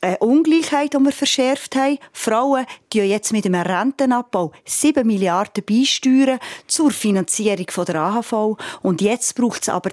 eine 0.00 0.18
Ungleichheit, 0.18 0.94
die 0.94 0.98
wir 0.98 1.12
verschärft 1.12 1.76
haben. 1.76 1.98
Frauen 2.12 2.66
die 2.92 3.00
jetzt 3.00 3.32
mit 3.32 3.44
dem 3.44 3.54
Rentenabbau 3.54 4.52
7 4.64 5.06
Milliarden 5.06 5.64
beisteuern 5.64 6.38
zur 6.66 6.90
Finanzierung 6.90 7.66
der 7.86 7.94
AHV. 7.96 8.56
Und 8.82 9.00
jetzt 9.00 9.34
braucht 9.34 9.62
es 9.62 9.68
aber 9.68 9.90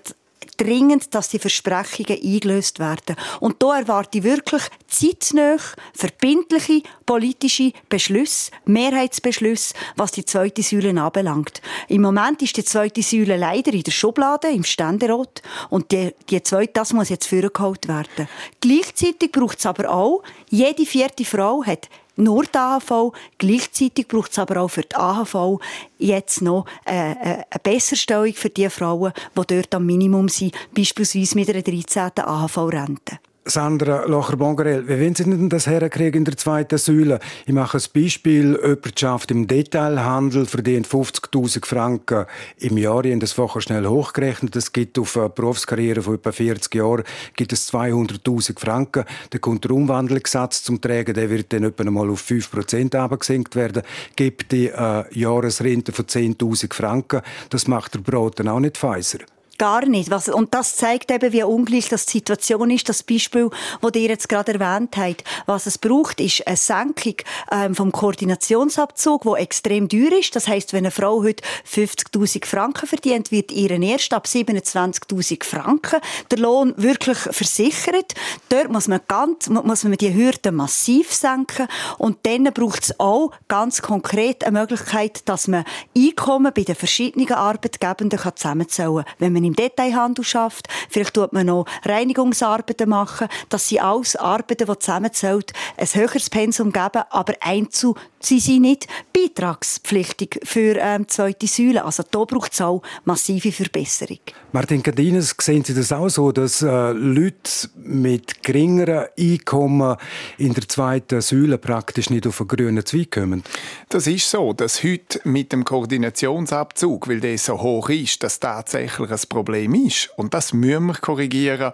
dringend, 0.57 1.13
dass 1.13 1.29
die 1.29 1.39
Versprechungen 1.39 2.21
eingelöst 2.21 2.79
werden. 2.79 3.15
Und 3.39 3.61
da 3.61 3.79
erwarte 3.79 4.19
ich 4.19 4.23
wirklich 4.23 4.63
zeitnah 4.87 5.57
verbindliche 5.93 6.81
politische 7.05 7.71
Beschlüsse, 7.89 8.51
Mehrheitsbeschlüsse, 8.65 9.73
was 9.95 10.11
die 10.11 10.25
zweite 10.25 10.63
Säule 10.63 10.99
anbelangt. 11.01 11.61
Im 11.87 12.01
Moment 12.01 12.41
ist 12.41 12.57
die 12.57 12.63
zweite 12.63 13.01
Säule 13.01 13.37
leider 13.37 13.73
in 13.73 13.83
der 13.83 13.91
Schublade, 13.91 14.49
im 14.49 14.63
Ständerat. 14.63 15.41
Und 15.69 15.91
die, 15.91 16.13
die 16.29 16.41
zweite, 16.43 16.73
das 16.73 16.93
muss 16.93 17.09
jetzt 17.09 17.27
vorgeholt 17.27 17.87
werden. 17.87 18.27
Gleichzeitig 18.61 19.31
braucht 19.31 19.59
es 19.59 19.65
aber 19.65 19.89
auch, 19.89 20.23
jede 20.49 20.85
vierte 20.85 21.25
Frau 21.25 21.63
hat 21.63 21.89
nur 22.15 22.43
die 22.43 22.57
AHV. 22.57 23.13
Gleichzeitig 23.37 24.07
braucht 24.07 24.31
es 24.31 24.39
aber 24.39 24.61
auch 24.61 24.69
für 24.69 24.83
die 24.83 24.95
AHV 24.95 25.59
jetzt 25.97 26.41
noch 26.41 26.65
äh, 26.85 27.11
äh, 27.11 27.15
eine 27.23 27.43
Besserstellung 27.61 28.33
für 28.33 28.49
die 28.49 28.69
Frauen, 28.69 29.13
die 29.35 29.47
dort 29.47 29.75
am 29.75 29.85
Minimum 29.85 30.29
sind, 30.29 30.55
beispielsweise 30.75 31.35
mit 31.35 31.49
einer 31.49 31.61
13. 31.61 32.11
AHV-Rente. 32.17 33.19
Sandra 33.47 34.05
Locher-Bongarel, 34.07 34.87
wie 34.87 34.99
wollen 34.99 35.13
Sie 35.13 35.23
denn 35.23 35.49
das 35.49 35.67
herkriegen 35.67 36.21
in 36.21 36.25
der 36.25 36.35
zweiten 36.35 36.79
Säule? 36.79 37.19
Ich 37.45 37.53
mache 37.53 37.77
ein 37.77 37.83
Beispiel. 37.93 38.59
Jemand 38.59 38.99
schafft 38.99 39.29
im 39.29 39.45
Detailhandel, 39.45 40.47
verdient 40.47 40.87
50.000 40.87 41.63
Franken 41.63 42.25
im 42.57 42.79
Jahr. 42.79 43.05
Ich 43.05 43.11
habe 43.11 43.19
das 43.19 43.33
vorher 43.33 43.61
schnell 43.61 43.85
hochgerechnet. 43.85 44.55
Es 44.55 44.73
gibt 44.73 44.97
auf 44.97 45.15
eine 45.15 45.29
Berufskarriere 45.29 46.01
von 46.01 46.15
etwa 46.15 46.31
40 46.31 46.73
Jahren 46.73 47.03
gibt 47.35 47.53
es 47.53 47.71
200.000 47.71 48.59
Franken. 48.59 49.05
Da 49.29 49.37
kommt 49.37 49.63
der 49.63 49.71
Umwandlungssatz 49.71 50.63
zum 50.63 50.81
Tragen. 50.81 51.13
Der 51.13 51.29
wird 51.29 51.53
dann 51.53 51.65
etwa 51.65 51.83
mal 51.91 52.09
auf 52.09 52.27
5% 52.27 52.95
abgesenkt 52.95 53.55
werden. 53.55 53.83
Gibt 54.15 54.51
die 54.51 54.69
äh, 54.69 55.03
Jahresrente 55.11 55.91
von 55.91 56.05
10.000 56.05 56.73
Franken. 56.73 57.21
Das 57.51 57.67
macht 57.67 57.93
der 57.93 57.99
Brot 57.99 58.39
dann 58.39 58.47
auch 58.47 58.59
nicht 58.59 58.79
feiser. 58.79 59.19
Gar 59.57 59.85
nicht. 59.85 60.11
Was, 60.11 60.27
und 60.27 60.53
das 60.53 60.75
zeigt 60.75 61.11
eben, 61.11 61.31
wie 61.31 61.43
ungleich 61.43 61.87
das 61.87 62.05
die 62.05 62.17
Situation 62.17 62.69
ist. 62.69 62.89
Das 62.89 63.03
Beispiel, 63.03 63.49
das 63.81 63.91
ihr 63.95 64.09
jetzt 64.09 64.27
gerade 64.27 64.59
erwähnt 64.59 64.97
habt. 64.97 65.23
Was 65.45 65.65
es 65.65 65.77
braucht, 65.77 66.19
ist 66.19 66.45
eine 66.45 66.57
Senkung 66.57 67.15
ähm, 67.51 67.73
vom 67.73 67.93
Koordinationsabzug, 67.93 69.23
der 69.23 69.33
extrem 69.35 69.87
teuer 69.87 70.11
ist. 70.19 70.35
Das 70.35 70.49
heißt, 70.49 70.73
wenn 70.73 70.83
eine 70.83 70.91
Frau 70.91 71.23
heute 71.23 71.41
50.000 71.71 72.45
Franken 72.45 72.85
verdient, 72.85 73.31
wird 73.31 73.53
ihren 73.53 73.81
erst 73.81 74.13
ab 74.13 74.25
27.000 74.27 75.45
Franken 75.45 76.01
der 76.31 76.39
Lohn 76.39 76.73
wirklich 76.75 77.17
versichert. 77.17 78.13
Dort 78.49 78.69
muss 78.69 78.89
man 78.89 78.99
ganz, 79.07 79.47
muss 79.47 79.85
man 79.85 79.93
die 79.93 80.13
Hürden 80.13 80.55
massiv 80.55 81.13
senken. 81.13 81.67
Und 81.97 82.17
dann 82.23 82.43
braucht 82.53 82.83
es 82.83 82.99
auch 82.99 83.31
ganz 83.47 83.81
konkret 83.81 84.43
eine 84.43 84.59
Möglichkeit, 84.59 85.29
dass 85.29 85.47
man 85.47 85.63
Einkommen 85.97 86.51
bei 86.53 86.63
den 86.63 86.75
verschiedenen 86.75 87.31
Arbeitgebenden 87.31 88.19
zusammenzählen 88.35 89.05
kann. 89.05 89.13
Wenn 89.19 89.31
man 89.31 89.44
im 89.45 89.55
Detailhandel 89.55 90.25
schafft, 90.25 90.67
vielleicht 90.89 91.13
tut 91.13 91.33
man 91.33 91.47
noch 91.47 91.65
Reinigungsarbeiten 91.83 92.89
machen, 92.89 93.27
dass 93.49 93.67
sie 93.67 93.79
alles 93.79 94.15
Arbeiten, 94.15 94.65
die 94.65 94.79
zusammenzählt, 94.79 95.53
ein 95.77 95.87
höheres 95.93 96.29
Pensum 96.29 96.71
geben, 96.71 97.03
aber 97.09 97.33
einzu 97.41 97.95
sie 98.25 98.39
sind 98.39 98.61
nicht 98.61 98.87
beitragspflichtig 99.13 100.39
für 100.43 100.75
ähm, 100.77 101.07
zweite 101.07 101.47
Säule. 101.47 101.85
Also 101.85 102.03
da 102.09 102.23
braucht 102.25 102.53
es 102.53 102.61
auch 102.61 102.81
massive 103.05 103.51
Verbesserung. 103.51 104.19
Martin 104.51 104.81
Cardines, 104.81 105.35
sehen 105.39 105.63
Sie 105.63 105.73
das 105.73 105.91
auch 105.91 106.09
so, 106.09 106.31
dass 106.31 106.61
äh, 106.61 106.91
Leute 106.91 107.69
mit 107.75 108.41
geringeren 108.43 109.05
Einkommen 109.17 109.97
in 110.37 110.53
der 110.53 110.67
zweiten 110.67 111.21
Säule 111.21 111.57
praktisch 111.57 112.09
nicht 112.09 112.25
auf 112.25 112.41
einen 112.41 112.47
grünen 112.47 112.85
Zweig 112.85 113.11
kommen? 113.11 113.43
Das 113.89 114.07
ist 114.07 114.29
so, 114.29 114.53
dass 114.53 114.83
heute 114.83 115.19
mit 115.23 115.51
dem 115.51 115.63
Koordinationsabzug, 115.63 117.07
weil 117.07 117.19
der 117.19 117.37
so 117.37 117.61
hoch 117.61 117.89
ist, 117.89 118.23
das 118.23 118.39
tatsächlich 118.39 119.11
ein 119.11 119.19
Problem 119.35 119.75
ist. 119.75 120.09
Und 120.15 120.33
das 120.33 120.53
müssen 120.53 120.87
wir 120.87 120.95
korrigieren 120.95 121.73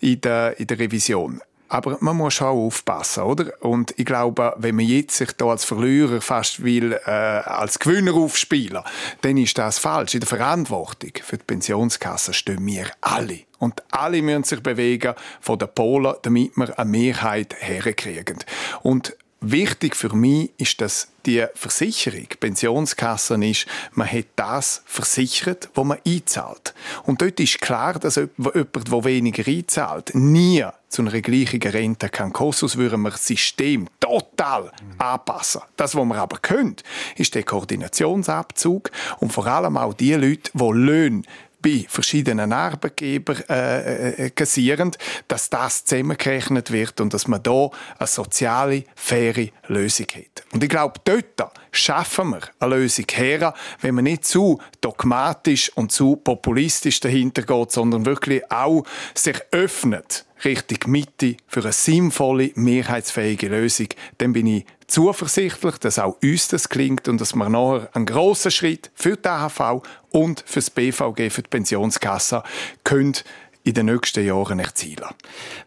in 0.00 0.20
der, 0.20 0.58
in 0.58 0.66
der 0.66 0.78
Revision. 0.78 1.40
Aber 1.72 1.96
man 2.00 2.18
muss 2.18 2.34
schon 2.34 2.48
aufpassen, 2.48 3.22
oder? 3.22 3.50
Und 3.60 3.94
ich 3.96 4.04
glaube, 4.04 4.54
wenn 4.58 4.76
man 4.76 4.84
jetzt 4.84 5.16
sich 5.16 5.32
da 5.32 5.46
als 5.46 5.64
Verlierer 5.64 6.20
fast 6.20 6.62
will, 6.62 6.92
äh, 7.06 7.10
als 7.10 7.78
Gewinner 7.78 8.12
aufspielen, 8.12 8.82
dann 9.22 9.38
ist 9.38 9.56
das 9.56 9.78
falsch. 9.78 10.12
In 10.12 10.20
der 10.20 10.28
Verantwortung 10.28 11.12
für 11.22 11.38
die 11.38 11.44
Pensionskasse 11.44 12.34
stehen 12.34 12.66
wir 12.66 12.88
alle. 13.00 13.40
Und 13.58 13.82
alle 13.90 14.20
müssen 14.20 14.44
sich 14.44 14.62
bewegen 14.62 15.14
von 15.40 15.58
den 15.58 15.68
Polen, 15.74 16.14
damit 16.20 16.54
wir 16.56 16.78
eine 16.78 16.90
Mehrheit 16.90 17.56
herkriegen. 17.58 18.40
Und 18.82 19.16
Wichtig 19.44 19.96
für 19.96 20.14
mich 20.14 20.52
ist, 20.56 20.80
dass 20.80 21.08
die 21.26 21.44
Versicherung, 21.54 22.28
Pensionskassen 22.38 23.42
ist, 23.42 23.66
man 23.92 24.10
hat 24.10 24.26
das 24.36 24.82
versichert, 24.86 25.68
was 25.74 25.84
man 25.84 25.98
einzahlt. 26.06 26.74
Und 27.04 27.20
dort 27.20 27.40
ist 27.40 27.60
klar, 27.60 27.98
dass 27.98 28.14
jemand, 28.14 28.92
der 28.92 29.04
weniger 29.04 29.44
einzahlt, 29.44 30.14
nie 30.14 30.64
zu 30.88 31.02
einer 31.02 31.20
gleichen 31.20 31.60
Rente 31.60 32.08
kann 32.08 32.32
kommen, 32.32 32.52
würden 32.52 33.02
wir 33.02 33.10
das 33.10 33.26
System 33.26 33.88
total 33.98 34.70
anpassen. 34.98 35.62
Das, 35.76 35.96
was 35.96 36.04
wir 36.04 36.16
aber 36.16 36.38
können, 36.38 36.76
ist 37.16 37.34
der 37.34 37.42
Koordinationsabzug 37.42 38.92
und 39.18 39.32
vor 39.32 39.46
allem 39.48 39.76
auch 39.76 39.94
die 39.94 40.14
Leute, 40.14 40.52
die 40.54 40.72
Löhne 40.72 41.22
bei 41.62 41.86
verschiedenen 41.88 42.52
Arbeitgebern 42.52 43.42
äh, 43.48 44.26
äh, 44.26 44.30
kassieren, 44.30 44.90
dass 45.28 45.48
das 45.48 45.84
zusammengerechnet 45.84 46.70
wird 46.72 47.00
und 47.00 47.14
dass 47.14 47.28
man 47.28 47.42
da 47.42 47.70
eine 47.98 48.06
soziale, 48.06 48.84
faire 48.94 49.48
Lösung 49.68 50.06
hat. 50.14 50.44
Und 50.52 50.62
ich 50.62 50.68
glaube, 50.68 51.00
dort 51.04 51.52
schaffen 51.72 52.30
wir. 52.30 52.40
Eine 52.60 52.76
Lösung 52.76 53.06
her, 53.12 53.54
wenn 53.80 53.94
man 53.94 54.04
nicht 54.04 54.24
zu 54.24 54.60
dogmatisch 54.80 55.72
und 55.74 55.90
zu 55.90 56.16
populistisch 56.16 57.00
dahinter 57.00 57.42
geht, 57.42 57.72
sondern 57.72 58.06
wirklich 58.06 58.48
auch 58.50 58.84
sich 59.14 59.40
öffnet 59.50 60.24
Richtung 60.44 60.90
Mitte 60.90 61.36
für 61.46 61.60
eine 61.60 61.72
sinnvolle, 61.72 62.50
mehrheitsfähige 62.54 63.48
Lösung, 63.48 63.88
dann 64.18 64.32
bin 64.32 64.46
ich 64.46 64.66
zuversichtlich, 64.86 65.78
dass 65.78 65.98
auch 65.98 66.16
uns 66.22 66.48
das 66.48 66.68
klingt 66.68 67.08
und 67.08 67.20
dass 67.20 67.34
wir 67.34 67.48
nachher 67.48 67.88
einen 67.94 68.06
grossen 68.06 68.50
Schritt 68.50 68.90
für 68.94 69.16
die 69.16 69.28
AHV 69.28 69.82
und 70.10 70.44
für 70.46 70.58
das 70.58 70.70
BVG, 70.70 71.30
für 71.30 71.42
die 71.42 71.48
Pensionskasse, 71.48 72.42
können 72.84 73.14
in 73.64 73.74
den 73.74 73.86
nächsten 73.86 74.24
Jahren 74.24 74.58
erzielen. 74.58 75.06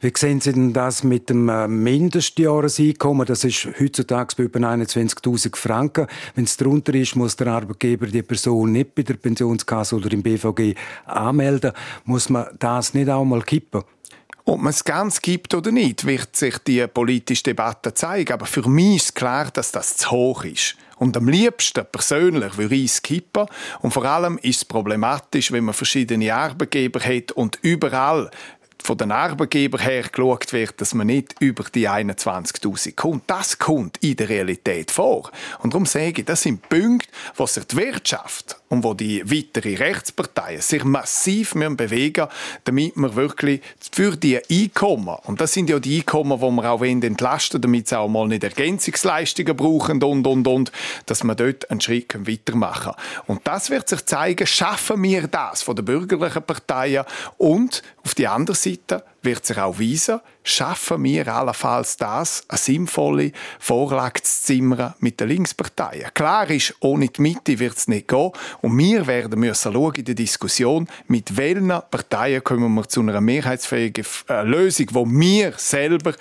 Wie 0.01 0.12
sehen 0.15 0.41
Sie 0.41 0.51
denn 0.51 0.73
das 0.73 1.03
mit 1.03 1.29
dem 1.29 1.47
äh, 1.47 1.67
Mindestjahreseinkommen? 1.67 3.25
Das 3.25 3.43
ist 3.43 3.67
heutzutage 3.79 4.36
bei 4.38 4.43
über 4.43 4.60
21.000 4.60 5.55
Franken. 5.55 6.08
Wenn 6.36 6.43
es 6.43 6.58
darunter 6.58 6.93
ist, 6.93 7.15
muss 7.15 7.36
der 7.36 7.47
Arbeitgeber 7.47 8.08
die 8.08 8.21
Person 8.21 8.73
nicht 8.73 8.95
bei 8.95 9.03
der 9.03 9.15
Pensionskasse 9.15 9.95
oder 9.95 10.12
im 10.12 10.23
BVG 10.23 10.75
anmelden. 11.05 11.71
Muss 12.03 12.29
man 12.29 12.47
das 12.60 12.93
nicht 12.93 13.10
auch 13.10 13.23
mal 13.23 13.41
kippen? 13.41 13.84
Ob 14.47 14.60
man 14.60 14.71
es 14.71 14.84
ganz 14.84 15.21
gibt 15.21 15.55
oder 15.55 15.71
nicht, 15.71 16.05
wird 16.05 16.36
sich 16.36 16.60
die 16.60 16.86
politische 16.88 17.43
Debatte 17.43 17.93
zeigen. 17.93 18.34
Aber 18.34 18.45
für 18.45 18.69
mich 18.69 18.97
ist 18.97 19.15
klar, 19.15 19.49
dass 19.51 19.71
das 19.71 19.97
zu 19.97 20.12
hoch 20.12 20.43
ist. 20.43 20.75
Und 20.97 21.17
am 21.17 21.27
liebsten 21.27 21.86
persönlich 21.91 22.58
würde 22.58 22.75
ich 22.75 22.91
es 22.91 23.01
kippen. 23.01 23.47
Und 23.81 23.91
vor 23.91 24.05
allem 24.05 24.38
ist 24.38 24.58
es 24.58 24.65
problematisch, 24.65 25.51
wenn 25.51 25.65
man 25.65 25.73
verschiedene 25.73 26.34
Arbeitgeber 26.34 26.99
hat 26.99 27.31
und 27.34 27.60
überall 27.62 28.29
von 28.86 28.97
den 28.97 29.12
Arbeitgebern 29.12 29.81
her 29.81 30.03
geschaut 30.03 30.53
wird, 30.53 30.79
dass 30.79 30.93
man 30.93 31.08
nicht 31.08 31.36
über 31.39 31.63
die 31.63 31.89
21.000 31.89 32.95
kommt. 32.95 33.23
Das 33.27 33.58
kommt 33.58 33.97
in 34.03 34.15
der 34.15 34.29
Realität 34.29 34.91
vor. 34.91 35.31
Und 35.60 35.73
darum 35.73 35.86
sage 35.86 36.21
ich, 36.21 36.25
das 36.25 36.43
sind 36.43 36.69
Punkte, 36.69 37.10
wo 37.36 37.47
sich 37.47 37.65
die 37.65 37.77
Wirtschaft 37.77 38.58
und 38.75 38.83
wo 38.83 38.93
die 38.93 39.23
weiteren 39.29 39.75
Rechtsparteien 39.75 40.61
sich 40.61 40.83
massiv 40.83 41.53
bewegen 41.53 42.25
müssen, 42.25 42.63
damit 42.65 42.97
man 42.97 43.15
wirklich 43.15 43.61
für 43.91 44.15
die 44.15 44.39
Einkommen, 44.51 45.15
und 45.23 45.39
das 45.39 45.53
sind 45.53 45.69
ja 45.69 45.79
die 45.79 45.99
Einkommen, 45.99 46.39
die 46.39 46.61
wir 46.61 46.71
auch 46.71 46.83
entlasten 46.83 47.61
damit 47.61 47.88
sie 47.88 47.97
auch 47.97 48.07
mal 48.07 48.27
nicht 48.27 48.43
Ergänzungsleistungen 48.43 49.55
brauchen 49.55 50.03
und, 50.03 50.27
und, 50.27 50.47
und, 50.47 50.71
dass 51.05 51.23
man 51.23 51.38
dort 51.38 51.69
einen 51.71 51.81
Schritt 51.81 52.13
weitermachen 52.27 52.93
können. 52.93 53.27
Und 53.27 53.41
das 53.47 53.69
wird 53.69 53.88
sich 53.88 54.05
zeigen, 54.05 54.45
schaffen 54.45 55.01
wir 55.01 55.27
das 55.27 55.61
von 55.61 55.75
den 55.75 55.85
bürgerlichen 55.85 56.43
Parteien 56.43 57.05
und 57.38 57.81
auf 58.03 58.13
die 58.13 58.27
andere 58.27 58.55
Seite 58.55 59.03
wird 59.25 59.45
sich 59.45 59.57
auch 59.57 59.79
weisen, 59.79 60.21
schaffen 60.43 61.03
wir 61.03 61.27
allenfalls 61.27 61.97
das, 61.97 62.43
eine 62.47 62.57
sinnvolle 62.57 63.31
Vorlage 63.59 64.21
zu 64.21 64.43
zimmern 64.43 64.93
mit 64.99 65.19
den 65.19 65.29
Linksparteien. 65.29 66.13
Klar 66.13 66.49
ist, 66.49 66.75
ohne 66.79 67.07
die 67.07 67.21
Mitte 67.21 67.59
wird 67.59 67.77
es 67.77 67.88
nicht 67.88 68.07
gehen. 68.07 68.31
Und 68.61 68.77
wir 68.77 69.07
werden 69.07 69.39
müssen 69.39 69.73
schauen 69.73 69.95
in 69.95 70.05
der 70.05 70.15
Diskussion, 70.15 70.88
mit 71.07 71.35
welchen 71.35 71.67
Parteien 71.67 72.43
kommen 72.43 72.73
wir 72.73 72.88
zu 72.88 73.01
einer 73.01 73.21
mehrheitsfähigen 73.21 74.05
äh, 74.29 74.43
Lösung, 74.43 74.88
wo 74.91 75.05
wir 75.05 75.53
selber 75.57 76.13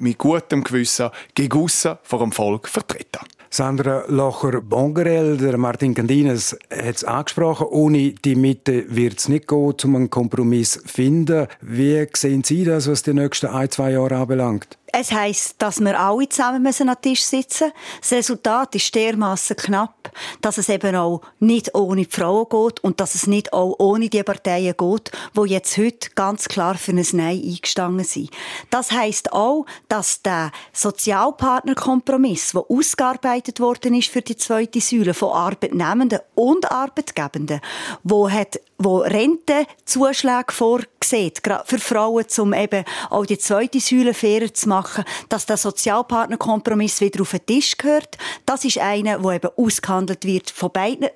mit 0.00 0.18
gutem 0.18 0.64
Gewissen 0.64 1.10
gegen 1.34 1.68
vor 2.02 2.18
dem 2.18 2.32
Volk 2.32 2.68
vertreten 2.68 3.20
Sandra 3.52 4.04
Locher-Bongerel, 4.06 5.36
der 5.36 5.58
Martin 5.58 5.92
Candines 5.92 6.56
hat 6.70 6.94
es 6.94 7.02
angesprochen, 7.02 7.66
ohne 7.68 8.12
die 8.12 8.36
Mitte 8.36 8.84
wird 8.94 9.18
es 9.18 9.28
nicht 9.28 9.48
gehen, 9.48 9.74
um 9.82 9.96
einen 9.96 10.08
Kompromiss 10.08 10.74
zu 10.74 10.86
finden. 10.86 11.48
Wie 11.60 12.06
sehen 12.16 12.44
Sie 12.44 12.62
das, 12.62 12.88
was 12.88 13.02
die 13.02 13.12
nächsten 13.12 13.48
ein, 13.48 13.68
zwei 13.68 13.90
Jahre 13.90 14.18
anbelangt? 14.18 14.78
Es 14.92 15.12
heisst, 15.12 15.56
dass 15.58 15.80
wir 15.80 15.98
alle 15.98 16.28
zusammen 16.28 16.66
an 16.66 16.74
den 16.74 17.02
Tisch 17.02 17.22
sitzen 17.22 17.68
müssen. 17.68 17.72
Das 18.00 18.12
Resultat 18.12 18.74
ist 18.74 18.94
dermaßen 18.94 19.56
knapp, 19.56 20.12
dass 20.40 20.58
es 20.58 20.68
eben 20.68 20.96
auch 20.96 21.20
nicht 21.38 21.74
ohne 21.74 22.04
die 22.04 22.10
Frauen 22.10 22.46
geht 22.48 22.80
und 22.80 23.00
dass 23.00 23.14
es 23.14 23.26
nicht 23.26 23.52
auch 23.52 23.76
ohne 23.78 24.08
die 24.08 24.22
Parteien 24.22 24.74
geht, 24.76 25.10
die 25.36 25.50
jetzt 25.50 25.76
heute 25.78 26.10
ganz 26.14 26.48
klar 26.48 26.74
für 26.76 26.92
ein 26.92 27.06
Nein 27.12 27.42
eingestanden 27.42 28.04
sind. 28.04 28.30
Das 28.70 28.90
heisst 28.90 29.32
auch, 29.32 29.66
dass 29.88 30.22
der 30.22 30.50
Sozialpartnerkompromiss, 30.72 32.52
der 32.52 32.64
ausgearbeitet 32.68 33.60
worden 33.60 33.94
ist 33.94 34.10
für 34.10 34.22
die 34.22 34.36
zweite 34.36 34.80
Säule 34.80 35.14
von 35.14 35.32
Arbeitnehmenden 35.32 36.20
und 36.34 36.70
Arbeitgebenden, 36.70 37.60
wo 38.02 38.28
hat 38.28 38.60
wo 38.80 38.98
Rentenzuschläge 38.98 40.52
vorsieht, 40.52 41.42
gerade 41.42 41.64
für 41.66 41.78
Frauen, 41.78 42.24
um 42.38 42.54
eben 42.54 42.84
auch 43.10 43.26
die 43.26 43.38
zweite 43.38 43.78
Säule 43.78 44.14
fairer 44.14 44.52
zu 44.52 44.68
machen, 44.68 45.04
dass 45.28 45.46
der 45.46 45.58
Sozialpartnerkompromiss 45.58 47.00
wieder 47.00 47.20
auf 47.20 47.30
den 47.30 47.44
Tisch 47.46 47.76
gehört. 47.76 48.16
Das 48.46 48.64
ist 48.64 48.78
einer, 48.78 49.18
der 49.18 49.32
eben 49.32 49.50
ausgehandelt 49.56 50.24
wird 50.24 50.50
von 50.50 50.72
beiden 50.72 51.10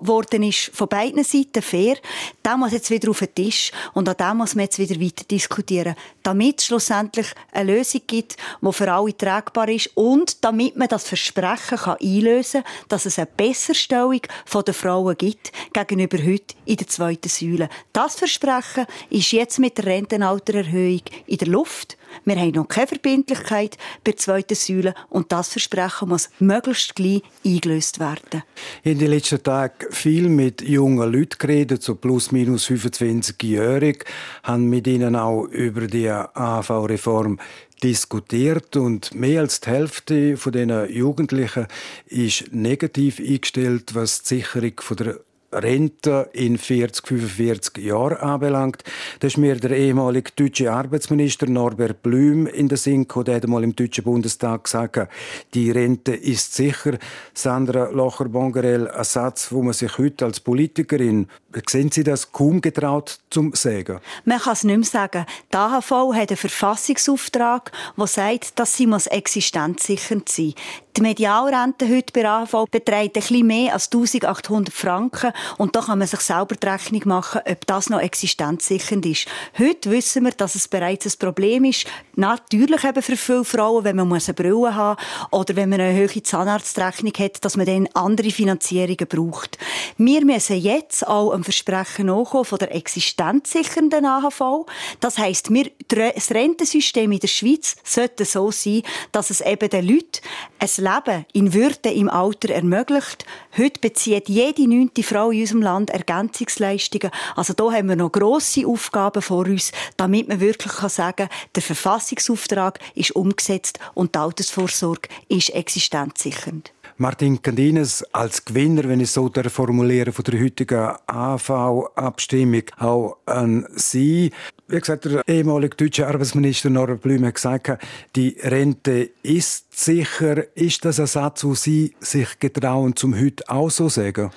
worden 0.00 0.42
ist 0.42 0.70
von 0.74 0.88
beiden 0.88 1.24
Seiten 1.24 1.62
fair, 1.62 1.96
der 2.44 2.56
muss 2.56 2.72
jetzt 2.72 2.90
wieder 2.90 3.10
auf 3.10 3.20
den 3.20 3.34
Tisch 3.34 3.72
und 3.94 4.08
an 4.08 4.36
muss 4.36 4.54
man 4.54 4.64
jetzt 4.64 4.78
wieder 4.78 5.00
weiter 5.00 5.24
diskutieren, 5.24 5.94
damit 6.22 6.60
es 6.60 6.66
schlussendlich 6.66 7.28
eine 7.52 7.72
Lösung 7.72 8.02
gibt, 8.06 8.36
die 8.60 8.72
für 8.72 8.92
alle 8.92 9.16
tragbar 9.16 9.68
ist 9.68 9.90
und 9.94 10.44
damit 10.44 10.76
man 10.76 10.88
das 10.88 11.08
Versprechen 11.08 11.78
kann 11.78 11.96
einlösen 12.02 12.62
kann, 12.62 12.72
dass 12.88 13.06
es 13.06 13.18
eine 13.18 13.28
Besserstellung 13.36 14.20
der 14.66 14.74
Frauen 14.74 15.16
gibt 15.16 15.52
gegenüber 15.72 16.18
heute 16.18 16.54
in 16.64 16.76
der 16.76 16.88
zweiten 16.88 17.28
Säule. 17.28 17.68
Das 17.92 18.16
Versprechen 18.16 18.86
ist 19.10 19.32
jetzt 19.32 19.58
mit 19.58 19.78
der 19.78 19.86
Rentenaltererhöhung 19.86 21.02
in 21.26 21.38
der 21.38 21.48
Luft. 21.48 21.96
Wir 22.24 22.36
haben 22.36 22.52
noch 22.52 22.68
keine 22.68 22.86
Verbindlichkeit 22.86 23.76
bei 24.04 24.12
der 24.12 24.16
zweiten 24.16 24.54
Säule 24.54 24.94
und 25.10 25.32
das 25.32 25.48
Versprechen 25.48 26.08
muss 26.08 26.30
möglichst 26.38 26.94
gleich 26.94 27.22
eingelöst 27.44 28.00
werden. 28.00 28.42
In 28.82 28.98
den 28.98 29.10
letzten 29.10 29.42
Tagen 29.46 29.86
viel 29.92 30.28
mit 30.28 30.60
jungen 30.60 31.12
Leuten 31.12 31.38
geredet, 31.38 31.80
so 31.80 31.94
plus 31.94 32.32
minus 32.32 32.66
25-jährig, 32.66 34.04
haben 34.42 34.68
mit 34.68 34.88
ihnen 34.88 35.14
auch 35.14 35.44
über 35.44 35.86
die 35.86 36.10
AV-Reform 36.10 37.38
diskutiert 37.80 38.76
und 38.76 39.14
mehr 39.14 39.42
als 39.42 39.60
die 39.60 39.70
Hälfte 39.70 40.36
von 40.36 40.50
den 40.50 40.90
Jugendlichen 40.90 41.68
ist 42.06 42.52
negativ 42.52 43.20
eingestellt, 43.20 43.94
was 43.94 44.22
die 44.22 44.36
Sicherung 44.36 44.72
von 44.80 44.96
der 44.96 45.20
Rente 45.52 46.28
in 46.32 46.58
40, 46.58 47.06
45 47.06 47.84
Jahren 47.84 48.18
anbelangt. 48.18 48.84
Da 49.20 49.26
ist 49.26 49.36
mir 49.36 49.56
der 49.56 49.70
ehemalige 49.70 50.30
deutsche 50.36 50.72
Arbeitsminister 50.72 51.46
Norbert 51.46 52.02
Blüm 52.02 52.46
in 52.46 52.68
der 52.68 52.78
Sinn 52.78 53.02
gekommen. 53.02 53.26
Der 53.26 53.36
hat 53.36 53.46
mal 53.46 53.64
im 53.64 53.74
Deutschen 53.74 54.04
Bundestag 54.04 54.64
gesagt, 54.64 55.08
die 55.54 55.70
Rente 55.70 56.14
ist 56.14 56.54
sicher. 56.54 56.98
Sandra 57.34 57.90
Locher-Bongerel, 57.90 58.88
ein 58.88 59.04
Satz, 59.04 59.52
wo 59.52 59.62
man 59.62 59.72
sich 59.72 59.98
heute 59.98 60.24
als 60.24 60.40
Politikerin, 60.40 61.28
sehen 61.68 61.90
Sie 61.90 62.04
das, 62.04 62.32
kaum 62.32 62.60
getraut 62.60 63.18
zum 63.30 63.54
sagen? 63.54 64.00
Man 64.24 64.38
kann 64.38 64.52
es 64.52 64.64
nicht 64.64 64.76
mehr 64.76 64.84
sagen. 64.84 65.26
Die 65.52 65.56
AHV 65.56 65.90
hat 66.14 66.30
einen 66.30 66.36
Verfassungsauftrag, 66.36 67.72
der 67.96 68.06
sagt, 68.06 68.58
dass 68.58 68.76
sie 68.76 68.86
existenzsichernd 68.86 70.28
sein 70.28 70.46
muss. 70.46 70.54
Die 70.96 71.02
Medialrente 71.02 71.86
heute 71.90 72.10
bei 72.14 72.26
AHV 72.26 72.70
beträgt 72.70 73.18
etwas 73.18 73.30
mehr 73.30 73.74
als 73.74 73.92
1800 73.92 74.72
Franken 74.72 75.32
und 75.58 75.76
da 75.76 75.82
kann 75.82 75.98
man 75.98 76.08
sich 76.08 76.20
selber 76.20 76.54
die 76.54 76.66
Rechnung 76.66 77.02
machen, 77.04 77.42
ob 77.44 77.66
das 77.66 77.90
noch 77.90 78.00
existenzsichernd 78.00 79.04
ist. 79.04 79.26
Heute 79.58 79.90
wissen 79.90 80.24
wir, 80.24 80.30
dass 80.30 80.54
es 80.54 80.68
bereits 80.68 81.04
ein 81.04 81.18
Problem 81.18 81.64
ist. 81.64 81.86
Natürlich 82.14 82.82
eben 82.82 83.02
für 83.02 83.18
viele 83.18 83.44
Frauen, 83.44 83.84
wenn 83.84 83.96
man 83.96 84.10
eine 84.10 84.34
Brille 84.34 84.74
haben 84.74 84.96
muss 85.30 85.40
oder 85.42 85.56
wenn 85.56 85.68
man 85.68 85.82
eine 85.82 85.98
hohe 85.98 86.22
Zahnarztrechnung 86.22 87.12
hat, 87.18 87.44
dass 87.44 87.58
man 87.58 87.66
dann 87.66 87.88
andere 87.92 88.30
Finanzierungen 88.30 89.06
braucht. 89.06 89.58
Wir 89.98 90.24
müssen 90.24 90.56
jetzt 90.56 91.06
auch 91.06 91.32
ein 91.32 91.44
Versprechen 91.44 92.06
nachkommen 92.06 92.46
von 92.46 92.58
der 92.58 92.74
existenzsichernden 92.74 94.06
AHV. 94.06 94.64
Das 95.00 95.18
heisst, 95.18 95.52
wir, 95.52 95.70
das 95.88 96.30
Rentensystem 96.30 97.12
in 97.12 97.20
der 97.20 97.28
Schweiz 97.28 97.76
sollte 97.84 98.24
so 98.24 98.50
sein, 98.50 98.82
dass 99.12 99.28
es 99.28 99.42
eben 99.42 99.68
den 99.68 99.86
Leuten 99.86 100.22
ein 100.58 100.85
Leben 100.86 101.26
in 101.32 101.52
Würde 101.52 101.90
im 101.90 102.08
Alter 102.08 102.50
ermöglicht. 102.50 103.26
Heute 103.58 103.80
bezieht 103.80 104.28
jede 104.28 104.68
neunte 104.68 105.02
Frau 105.02 105.30
in 105.30 105.40
unserem 105.40 105.62
Land 105.62 105.90
Ergänzungsleistungen. 105.90 107.10
Also 107.34 107.54
da 107.54 107.72
haben 107.72 107.88
wir 107.88 107.96
noch 107.96 108.12
grosse 108.12 108.66
Aufgaben 108.66 109.20
vor 109.20 109.46
uns, 109.46 109.72
damit 109.96 110.28
man 110.28 110.38
wirklich 110.38 110.72
sagen 110.72 111.16
kann, 111.16 111.28
der 111.56 111.62
Verfassungsauftrag 111.62 112.78
ist 112.94 113.16
umgesetzt 113.16 113.80
und 113.94 114.14
die 114.14 114.18
Altersvorsorge 114.20 115.08
ist 115.28 115.50
existenzsichernd. 115.50 116.72
Martin 116.98 117.42
Candines 117.42 118.04
als 118.12 118.44
Gewinner, 118.44 118.84
wenn 118.84 119.00
ich 119.00 119.10
so 119.10 119.30
formuliere, 119.48 120.12
von 120.12 120.24
der 120.24 120.40
heutigen 120.40 120.92
AV-Abstimmung 121.06 122.62
auch 122.78 123.18
an 123.26 123.66
Sie. 123.74 124.30
Wie 124.68 124.80
gesagt, 124.80 125.04
der 125.04 125.22
ehemalige 125.28 125.76
deutsche 125.76 126.08
Arbeitsminister 126.08 126.70
Norbert 126.70 127.02
Blüm 127.02 127.24
hat 127.24 127.36
gesagt, 127.36 127.78
die 128.16 128.36
Rente 128.42 129.10
ist 129.22 129.66
sicher. 129.78 130.44
Ist 130.56 130.84
das 130.84 130.98
ein 130.98 131.06
Satz, 131.06 131.44
wo 131.44 131.54
Sie 131.54 131.94
sich 132.00 132.40
getrauen, 132.40 132.96
zum 132.96 133.16
heute 133.16 133.48
auch 133.48 133.70
so 133.70 133.88
sagen? 133.88 134.32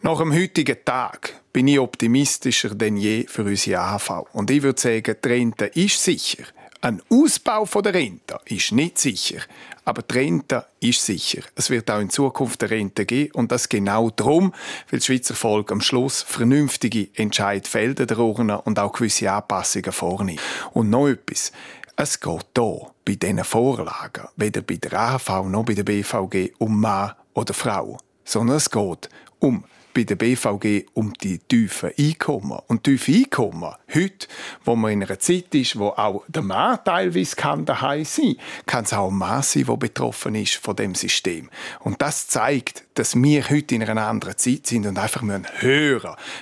Nach 0.00 0.16
dem 0.16 0.32
heutigen 0.32 0.78
Tag 0.86 1.34
bin 1.52 1.68
ich 1.68 1.78
optimistischer 1.78 2.74
denn 2.74 2.96
je 2.96 3.26
für 3.28 3.44
unsere 3.44 3.80
AHV. 3.80 4.24
Und 4.32 4.50
ich 4.50 4.62
würde 4.62 4.80
sagen, 4.80 5.16
die 5.22 5.28
Rente 5.28 5.66
ist 5.66 6.02
sicher. 6.02 6.44
Ein 6.80 7.02
Ausbau 7.10 7.66
der 7.82 7.92
Rente 7.92 8.38
ist 8.46 8.72
nicht 8.72 8.96
sicher, 8.96 9.40
aber 9.84 10.02
die 10.02 10.14
Rente 10.14 10.66
ist 10.80 11.04
sicher. 11.04 11.42
Es 11.54 11.70
wird 11.70 11.90
auch 11.90 12.00
in 12.00 12.10
Zukunft 12.10 12.62
eine 12.62 12.70
Rente 12.70 13.04
geben 13.04 13.32
und 13.32 13.52
das 13.52 13.68
genau 13.68 14.10
darum, 14.10 14.52
weil 14.90 14.98
das 14.98 15.06
Schweizer 15.06 15.34
Volk 15.34 15.72
am 15.72 15.80
Schluss 15.80 16.22
vernünftige 16.22 17.08
Entscheid 17.14 17.68
fällt 17.68 18.00
und 18.00 18.78
auch 18.78 18.92
gewisse 18.92 19.30
Anpassungen 19.30 19.92
vornimmt. 19.92 20.40
Und 20.72 20.90
noch 20.90 21.08
etwas. 21.08 21.52
Es 21.96 22.18
geht 22.18 22.46
hier 22.56 22.90
bei 23.04 23.14
diesen 23.14 23.44
Vorlagen, 23.44 24.28
weder 24.36 24.62
bei 24.62 24.76
der 24.76 24.98
AHV 24.98 25.44
noch 25.46 25.64
bei 25.64 25.74
der 25.74 25.84
BVG, 25.84 26.52
um 26.58 26.80
Mann 26.80 27.12
oder 27.34 27.54
Frau, 27.54 27.98
sondern 28.24 28.56
es 28.56 28.68
geht 28.68 29.08
um 29.38 29.64
bei 29.94 30.04
der 30.04 30.16
BVG 30.16 30.86
um 30.92 31.14
die 31.14 31.38
tiefen 31.38 31.92
Einkommen. 31.96 32.58
Und 32.66 32.84
tiefe 32.84 33.12
Einkommen 33.12 33.74
Heute, 33.94 34.26
wo 34.64 34.74
man 34.74 34.90
in 34.90 35.04
einer 35.04 35.18
Zeit 35.20 35.54
ist, 35.54 35.78
wo 35.78 35.88
auch 35.88 36.24
der 36.26 36.42
Mann 36.42 36.78
teilweise 36.84 37.36
kann 37.36 37.64
daheim 37.64 38.04
sein 38.04 38.34
kann, 38.66 38.84
es 38.84 38.92
auch 38.92 39.10
ein 39.10 39.16
Mann 39.16 39.42
sein, 39.42 39.66
der 39.66 39.76
betroffen 39.76 40.34
ist 40.34 40.56
von 40.56 40.74
dem 40.74 40.94
System. 40.96 41.48
Und 41.80 42.02
das 42.02 42.26
zeigt, 42.26 42.84
dass 42.94 43.14
wir 43.14 43.48
heute 43.48 43.76
in 43.76 43.82
einer 43.84 44.06
anderen 44.06 44.36
Zeit 44.36 44.66
sind 44.66 44.86
und 44.86 44.98
einfach 44.98 45.22
müssen 45.22 45.46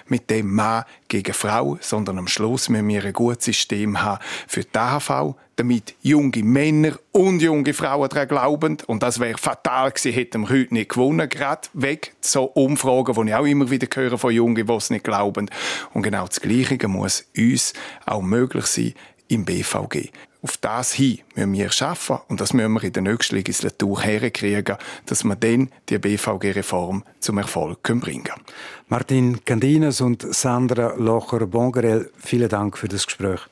mit 0.06 0.30
dem 0.30 0.54
Mann 0.54 0.84
gegen 1.08 1.34
Frau, 1.34 1.76
sondern 1.80 2.18
am 2.18 2.26
Schluss 2.26 2.70
müssen 2.70 2.88
wir 2.88 3.04
ein 3.04 3.12
gutes 3.12 3.44
System 3.44 4.00
haben 4.00 4.22
für 4.48 4.64
die 4.64 4.78
AHV, 4.78 5.34
damit 5.62 5.94
junge 6.02 6.42
Männer 6.42 6.98
und 7.12 7.40
junge 7.40 7.72
Frauen 7.72 8.08
daran 8.08 8.28
glauben. 8.28 8.78
Und 8.86 9.02
das 9.02 9.20
wäre 9.20 9.38
fatal 9.38 9.92
gewesen, 9.92 10.12
hätten 10.12 10.42
wir 10.42 10.48
heute 10.48 10.74
nicht 10.74 10.90
gewonnen. 10.90 11.28
Gerade 11.28 11.68
weg 11.72 12.14
so 12.20 12.44
Umfragen, 12.44 13.14
die 13.14 13.30
ich 13.30 13.34
auch 13.36 13.46
immer 13.46 13.70
wieder 13.70 13.86
höre 13.94 14.18
von 14.18 14.32
Jungen, 14.32 14.66
die 14.66 14.72
es 14.72 14.90
nicht 14.90 15.04
glauben. 15.04 15.50
Und 15.94 16.02
genau 16.02 16.26
das 16.26 16.40
Gleiche 16.40 16.88
muss 16.88 17.26
uns 17.36 17.74
auch 18.06 18.22
möglich 18.22 18.66
sein 18.66 18.94
im 19.28 19.44
BVG. 19.44 20.10
Auf 20.42 20.56
das 20.56 20.94
hin 20.94 21.20
müssen 21.36 21.52
wir 21.52 21.70
schaffen 21.70 22.18
und 22.26 22.40
das 22.40 22.52
müssen 22.52 22.72
wir 22.72 22.82
in 22.82 22.92
der 22.92 23.02
nächsten 23.04 23.36
Legislatur 23.36 24.02
herkriegen, 24.02 24.76
dass 25.06 25.22
wir 25.22 25.36
dann 25.36 25.70
die 25.88 25.98
BVG-Reform 25.98 27.04
zum 27.20 27.38
Erfolg 27.38 27.80
bringen 27.84 28.24
können. 28.24 28.42
Martin 28.88 29.44
Candinas 29.44 30.00
und 30.00 30.22
Sandra 30.34 30.94
Locher-Bongerel, 30.96 32.10
vielen 32.18 32.48
Dank 32.48 32.76
für 32.76 32.88
das 32.88 33.06
Gespräch. 33.06 33.51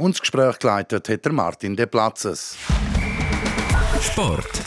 Und 0.00 0.14
das 0.14 0.20
Gespräch 0.20 0.60
geleitet 0.60 1.08
hat 1.08 1.24
der 1.24 1.32
Martin 1.32 1.74
De 1.74 1.84
Platzes. 1.84 2.56
Sport. 4.00 4.62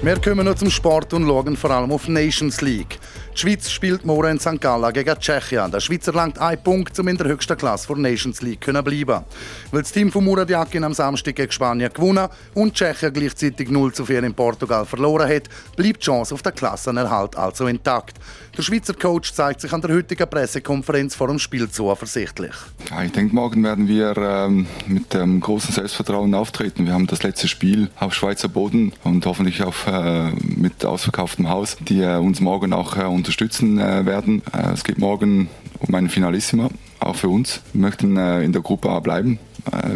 Wir 0.00 0.18
kommen 0.22 0.46
noch 0.46 0.54
zum 0.54 0.70
Sport 0.70 1.12
und 1.12 1.26
schauen 1.26 1.54
vor 1.54 1.70
allem 1.70 1.92
auf 1.92 2.08
Nations 2.08 2.62
League. 2.62 2.98
Die 3.34 3.40
Schweiz 3.40 3.68
spielt 3.68 4.04
morgen 4.04 4.30
in 4.30 4.38
St. 4.38 4.60
Gallen 4.60 4.92
gegen 4.92 5.18
Tschechien. 5.18 5.70
Der 5.70 5.80
Schweizer 5.80 6.12
langt 6.12 6.38
einen 6.38 6.62
Punkt, 6.62 6.98
um 6.98 7.08
in 7.08 7.16
der 7.16 7.26
höchsten 7.26 7.56
Klasse 7.56 7.88
der 7.88 7.96
Nations 7.96 8.40
League 8.42 8.64
zu 8.64 8.72
bleiben. 8.72 9.24
Weil 9.70 9.82
das 9.82 9.90
Team 9.92 10.12
von 10.12 10.24
Murat 10.24 10.48
Yakin 10.48 10.84
am 10.84 10.94
Samstag 10.94 11.34
gegen 11.34 11.50
Spanien 11.50 11.92
gewonnen 11.92 12.28
und 12.54 12.74
Tschechien 12.74 13.12
gleichzeitig 13.12 13.68
0 13.70 13.92
zu 13.92 14.06
4 14.06 14.22
in 14.22 14.34
Portugal 14.34 14.86
verloren 14.86 15.28
hat, 15.28 15.48
bleibt 15.76 15.96
die 15.96 16.04
Chance 16.06 16.32
auf 16.32 16.42
den 16.42 16.54
Klassenerhalt 16.54 17.36
also 17.36 17.66
intakt. 17.66 18.18
Der 18.56 18.62
Schweizer 18.62 18.94
Coach 18.94 19.32
zeigt 19.32 19.60
sich 19.62 19.72
an 19.72 19.80
der 19.80 19.92
heutigen 19.92 20.30
Pressekonferenz 20.30 21.16
vor 21.16 21.26
dem 21.26 21.40
Spiel 21.40 21.68
zuversichtlich. 21.68 22.54
Ja, 22.88 23.02
ich 23.02 23.10
denke, 23.10 23.34
morgen 23.34 23.64
werden 23.64 23.88
wir 23.88 24.16
ähm, 24.16 24.68
mit 24.86 25.12
ähm, 25.16 25.40
großem 25.40 25.74
Selbstvertrauen 25.74 26.32
auftreten. 26.34 26.86
Wir 26.86 26.92
haben 26.92 27.08
das 27.08 27.24
letzte 27.24 27.48
Spiel 27.48 27.90
auf 27.98 28.14
Schweizer 28.14 28.48
Boden 28.48 28.92
und 29.02 29.26
hoffentlich 29.26 29.64
auch 29.64 29.74
äh, 29.88 30.30
mit 30.56 30.84
ausverkauftem 30.84 31.50
Haus, 31.50 31.76
die 31.80 32.00
äh, 32.00 32.16
uns 32.18 32.40
morgen 32.40 32.72
auch 32.72 32.96
äh, 32.96 33.02
unterstützen 33.02 33.80
äh, 33.80 34.06
werden. 34.06 34.40
Äh, 34.52 34.72
es 34.72 34.84
geht 34.84 34.98
morgen 34.98 35.48
um 35.80 35.92
einen 35.92 36.08
Finalissima, 36.08 36.68
auch 37.00 37.16
für 37.16 37.30
uns. 37.30 37.60
Wir 37.72 37.80
möchten 37.80 38.16
äh, 38.16 38.44
in 38.44 38.52
der 38.52 38.62
Gruppe 38.62 38.88
A 38.88 39.00
bleiben. 39.00 39.40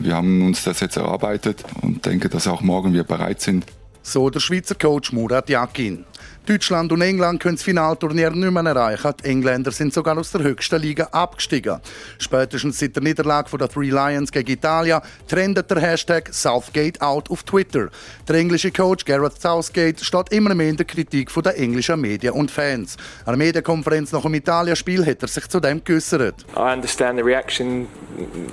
wir 0.00 0.16
haben 0.16 0.44
uns 0.44 0.64
das 0.64 0.80
jetzt 0.80 0.96
erarbeitet 0.96 1.62
und 1.82 2.04
denke, 2.06 2.28
dass 2.28 2.48
auch 2.48 2.62
morgen 2.62 2.92
wir 2.92 3.04
bereit 3.04 3.40
sind. 3.40 3.66
So 4.02 4.30
der 4.30 4.40
Schweizer 4.40 4.74
Coach 4.74 5.12
Murat 5.12 5.48
Yakin. 5.48 6.07
Deutschland 6.48 6.90
und 6.92 7.02
England 7.02 7.42
können 7.42 7.56
das 7.56 7.62
Finalturnier 7.62 8.30
nicht 8.30 8.50
mehr 8.50 8.64
erreichen. 8.64 9.12
Die 9.22 9.28
Engländer 9.28 9.70
sind 9.70 9.92
sogar 9.92 10.16
aus 10.16 10.32
der 10.32 10.42
höchsten 10.42 10.80
Liga 10.80 11.04
abgestiegen. 11.12 11.78
Spätestens 12.18 12.78
seit 12.78 12.96
der 12.96 13.02
Niederlage 13.02 13.58
der 13.58 13.68
Three 13.68 13.90
Lions 13.90 14.32
gegen 14.32 14.50
Italien 14.50 15.02
trendet 15.26 15.70
der 15.70 15.78
Hashtag 15.78 16.32
Southgate 16.32 17.02
out 17.02 17.30
auf 17.30 17.42
Twitter. 17.42 17.90
Der 18.26 18.36
englische 18.36 18.70
Coach 18.70 19.04
Gareth 19.04 19.38
Southgate 19.38 20.02
steht 20.02 20.32
immer 20.32 20.54
mehr 20.54 20.70
in 20.70 20.76
der 20.78 20.86
Kritik 20.86 21.30
der 21.34 21.58
englischen 21.58 22.00
Medien 22.00 22.32
und 22.32 22.50
Fans. 22.50 22.96
An 23.26 23.38
der 23.38 23.46
Medienkonferenz 23.46 24.12
nach 24.12 24.22
dem 24.22 24.32
Italien-Spiel 24.32 25.04
hat 25.04 25.20
er 25.20 25.28
sich 25.28 25.46
zu 25.48 25.60
dem 25.60 25.84
geäußert. 25.84 26.46
I 26.56 26.72
understand 26.72 27.18
the 27.18 27.24
reaction 27.24 27.86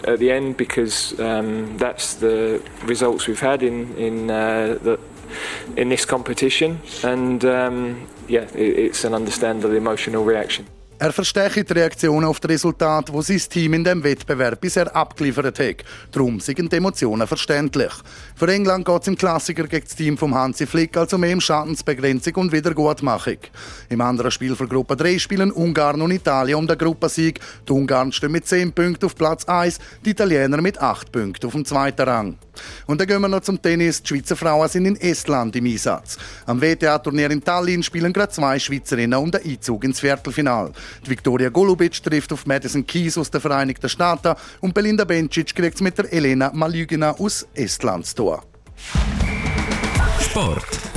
at 0.05 0.19
the 0.19 0.31
end 0.31 0.57
because 0.57 1.15
um, 1.17 1.77
that's 1.79 2.19
the 2.19 2.59
results 2.87 3.25
we've 3.27 3.41
had 3.41 3.63
in, 3.63 3.95
in 3.97 4.29
uh, 4.29 4.77
the 4.83 4.97
in 5.75 5.89
this 5.89 6.05
competition, 6.05 6.79
and 7.03 7.43
um, 7.43 8.07
yeah, 8.29 8.43
it, 8.55 8.77
it's 8.77 9.05
an 9.05 9.13
understandable 9.13 9.75
emotional 9.75 10.23
reaction. 10.23 10.65
Er 10.97 11.11
verstehe 11.11 11.49
die 11.49 11.73
Reaktionen 11.73 12.23
auf 12.23 12.39
das 12.39 12.51
Resultat, 12.51 13.11
wo 13.11 13.21
sein 13.21 13.41
Team 13.49 13.73
in 13.73 13.83
dem 13.83 14.01
Wettbewerb 14.01 14.61
bisher 14.61 14.95
abgeliefert 14.95 15.59
hat. 15.59 15.83
Darum 16.13 16.39
sind 16.39 16.71
die 16.71 16.77
Emotionen 16.77 17.27
verständlich. 17.27 17.91
Für 18.33 18.47
England 18.47 18.85
geht 18.85 19.01
es 19.01 19.07
im 19.09 19.17
Klassiker 19.17 19.67
gegen 19.67 19.83
das 19.83 19.93
Team 19.93 20.17
von 20.17 20.33
Hansi 20.33 20.65
Flick 20.65 20.95
also 20.95 21.17
mehr 21.17 21.33
um 21.33 21.41
Schadensbegrenzung 21.41 22.35
und 22.35 22.53
Wiedergutmachung. 22.53 23.39
Im 23.89 23.99
anderen 23.99 24.31
Spiel 24.31 24.55
für 24.55 24.69
Gruppe 24.69 24.95
3 24.95 25.19
spielen 25.19 25.51
Ungarn 25.51 26.01
und 26.01 26.11
Italien 26.11 26.59
um 26.59 26.67
den 26.67 26.77
Gruppensieg. 26.77 27.41
Die 27.67 27.73
Ungarn 27.73 28.13
stehen 28.13 28.31
mit 28.31 28.47
10 28.47 28.71
Punkten 28.71 29.07
auf 29.07 29.15
Platz 29.15 29.43
1, 29.43 29.79
die 30.05 30.11
Italiener 30.11 30.61
mit 30.61 30.79
8 30.79 31.11
Punkten 31.11 31.45
auf 31.45 31.53
dem 31.53 31.65
zweiten 31.65 32.03
Rang. 32.03 32.37
Und 32.87 32.99
dann 32.99 33.07
gehen 33.07 33.21
wir 33.21 33.27
noch 33.27 33.41
zum 33.41 33.61
Tennis. 33.61 34.01
Die 34.01 34.09
Schweizer 34.09 34.35
Frauen 34.35 34.69
sind 34.69 34.85
in 34.85 34.95
Estland 34.95 35.55
im 35.55 35.65
Einsatz. 35.65 36.17
Am 36.45 36.61
WTA-Turnier 36.61 37.31
in 37.31 37.43
Tallinn 37.43 37.83
spielen 37.83 38.13
gerade 38.13 38.31
zwei 38.31 38.59
Schweizerinnen 38.59 39.19
um 39.19 39.31
den 39.31 39.43
Einzug 39.43 39.83
ins 39.83 39.99
Viertelfinal. 39.99 40.71
Die 41.05 41.09
Viktoria 41.09 41.49
Golubic 41.49 42.01
trifft 42.03 42.33
auf 42.33 42.45
Madison 42.45 42.85
Keys 42.85 43.17
aus 43.17 43.31
den 43.31 43.41
Vereinigten 43.41 43.89
Staaten 43.89 44.35
und 44.61 44.73
Belinda 44.73 45.03
Bencic 45.03 45.55
kriegt 45.55 45.75
es 45.75 45.81
mit 45.81 45.97
der 45.97 46.11
Elena 46.11 46.51
Malygina 46.53 47.11
aus 47.17 47.47
Estland 47.53 48.05
zu. 48.05 48.37
Sport. 50.19 50.94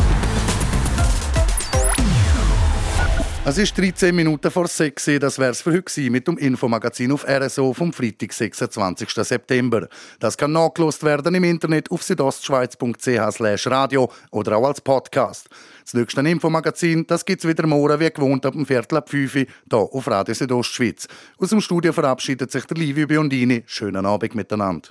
Es 3.49 3.57
ist 3.57 3.79
13 3.79 4.15
Minuten 4.15 4.51
vor 4.51 4.69
6 4.69 5.07
Das 5.21 5.39
wäre 5.39 5.53
es 5.53 5.63
für 5.63 5.73
heute 5.73 6.11
mit 6.11 6.29
dem 6.29 6.37
Infomagazin 6.37 7.13
auf 7.13 7.27
RSO 7.27 7.73
vom 7.73 7.95
Freitag, 7.95 8.35
26. 8.35 9.09
September. 9.09 9.89
Das 10.21 10.37
kann 10.37 10.53
nachgelost 10.53 11.03
werden 11.03 11.35
im 11.35 11.45
Internet 11.45 11.91
auf 11.91 12.03
südostschweiz.ch 12.03 13.67
radio 13.71 14.13
oder 14.33 14.59
auch 14.59 14.67
als 14.67 14.83
Podcast. 14.83 15.49
Das 15.83 15.95
nächste 15.95 16.21
Infomagazin, 16.21 17.07
das 17.07 17.25
gibt's 17.25 17.49
wieder 17.49 17.67
morgen 17.67 17.99
wie 17.99 18.11
gewohnt 18.11 18.45
ab 18.45 18.53
dem 18.53 18.67
Viertel 18.67 18.99
ab 18.99 19.09
5 19.09 19.35
Uhr 19.35 19.47
hier 19.71 19.79
auf 19.79 20.07
Radio 20.07 20.35
Südostschweiz. 20.35 21.09
Aus 21.39 21.49
dem 21.49 21.63
Studio 21.63 21.95
verabschiedet 21.95 22.53
sich 22.53 22.67
der 22.67 22.77
Livio 22.77 23.07
Biondini. 23.07 23.63
Schönen 23.65 24.05
Abend 24.05 24.35
miteinander. 24.35 24.91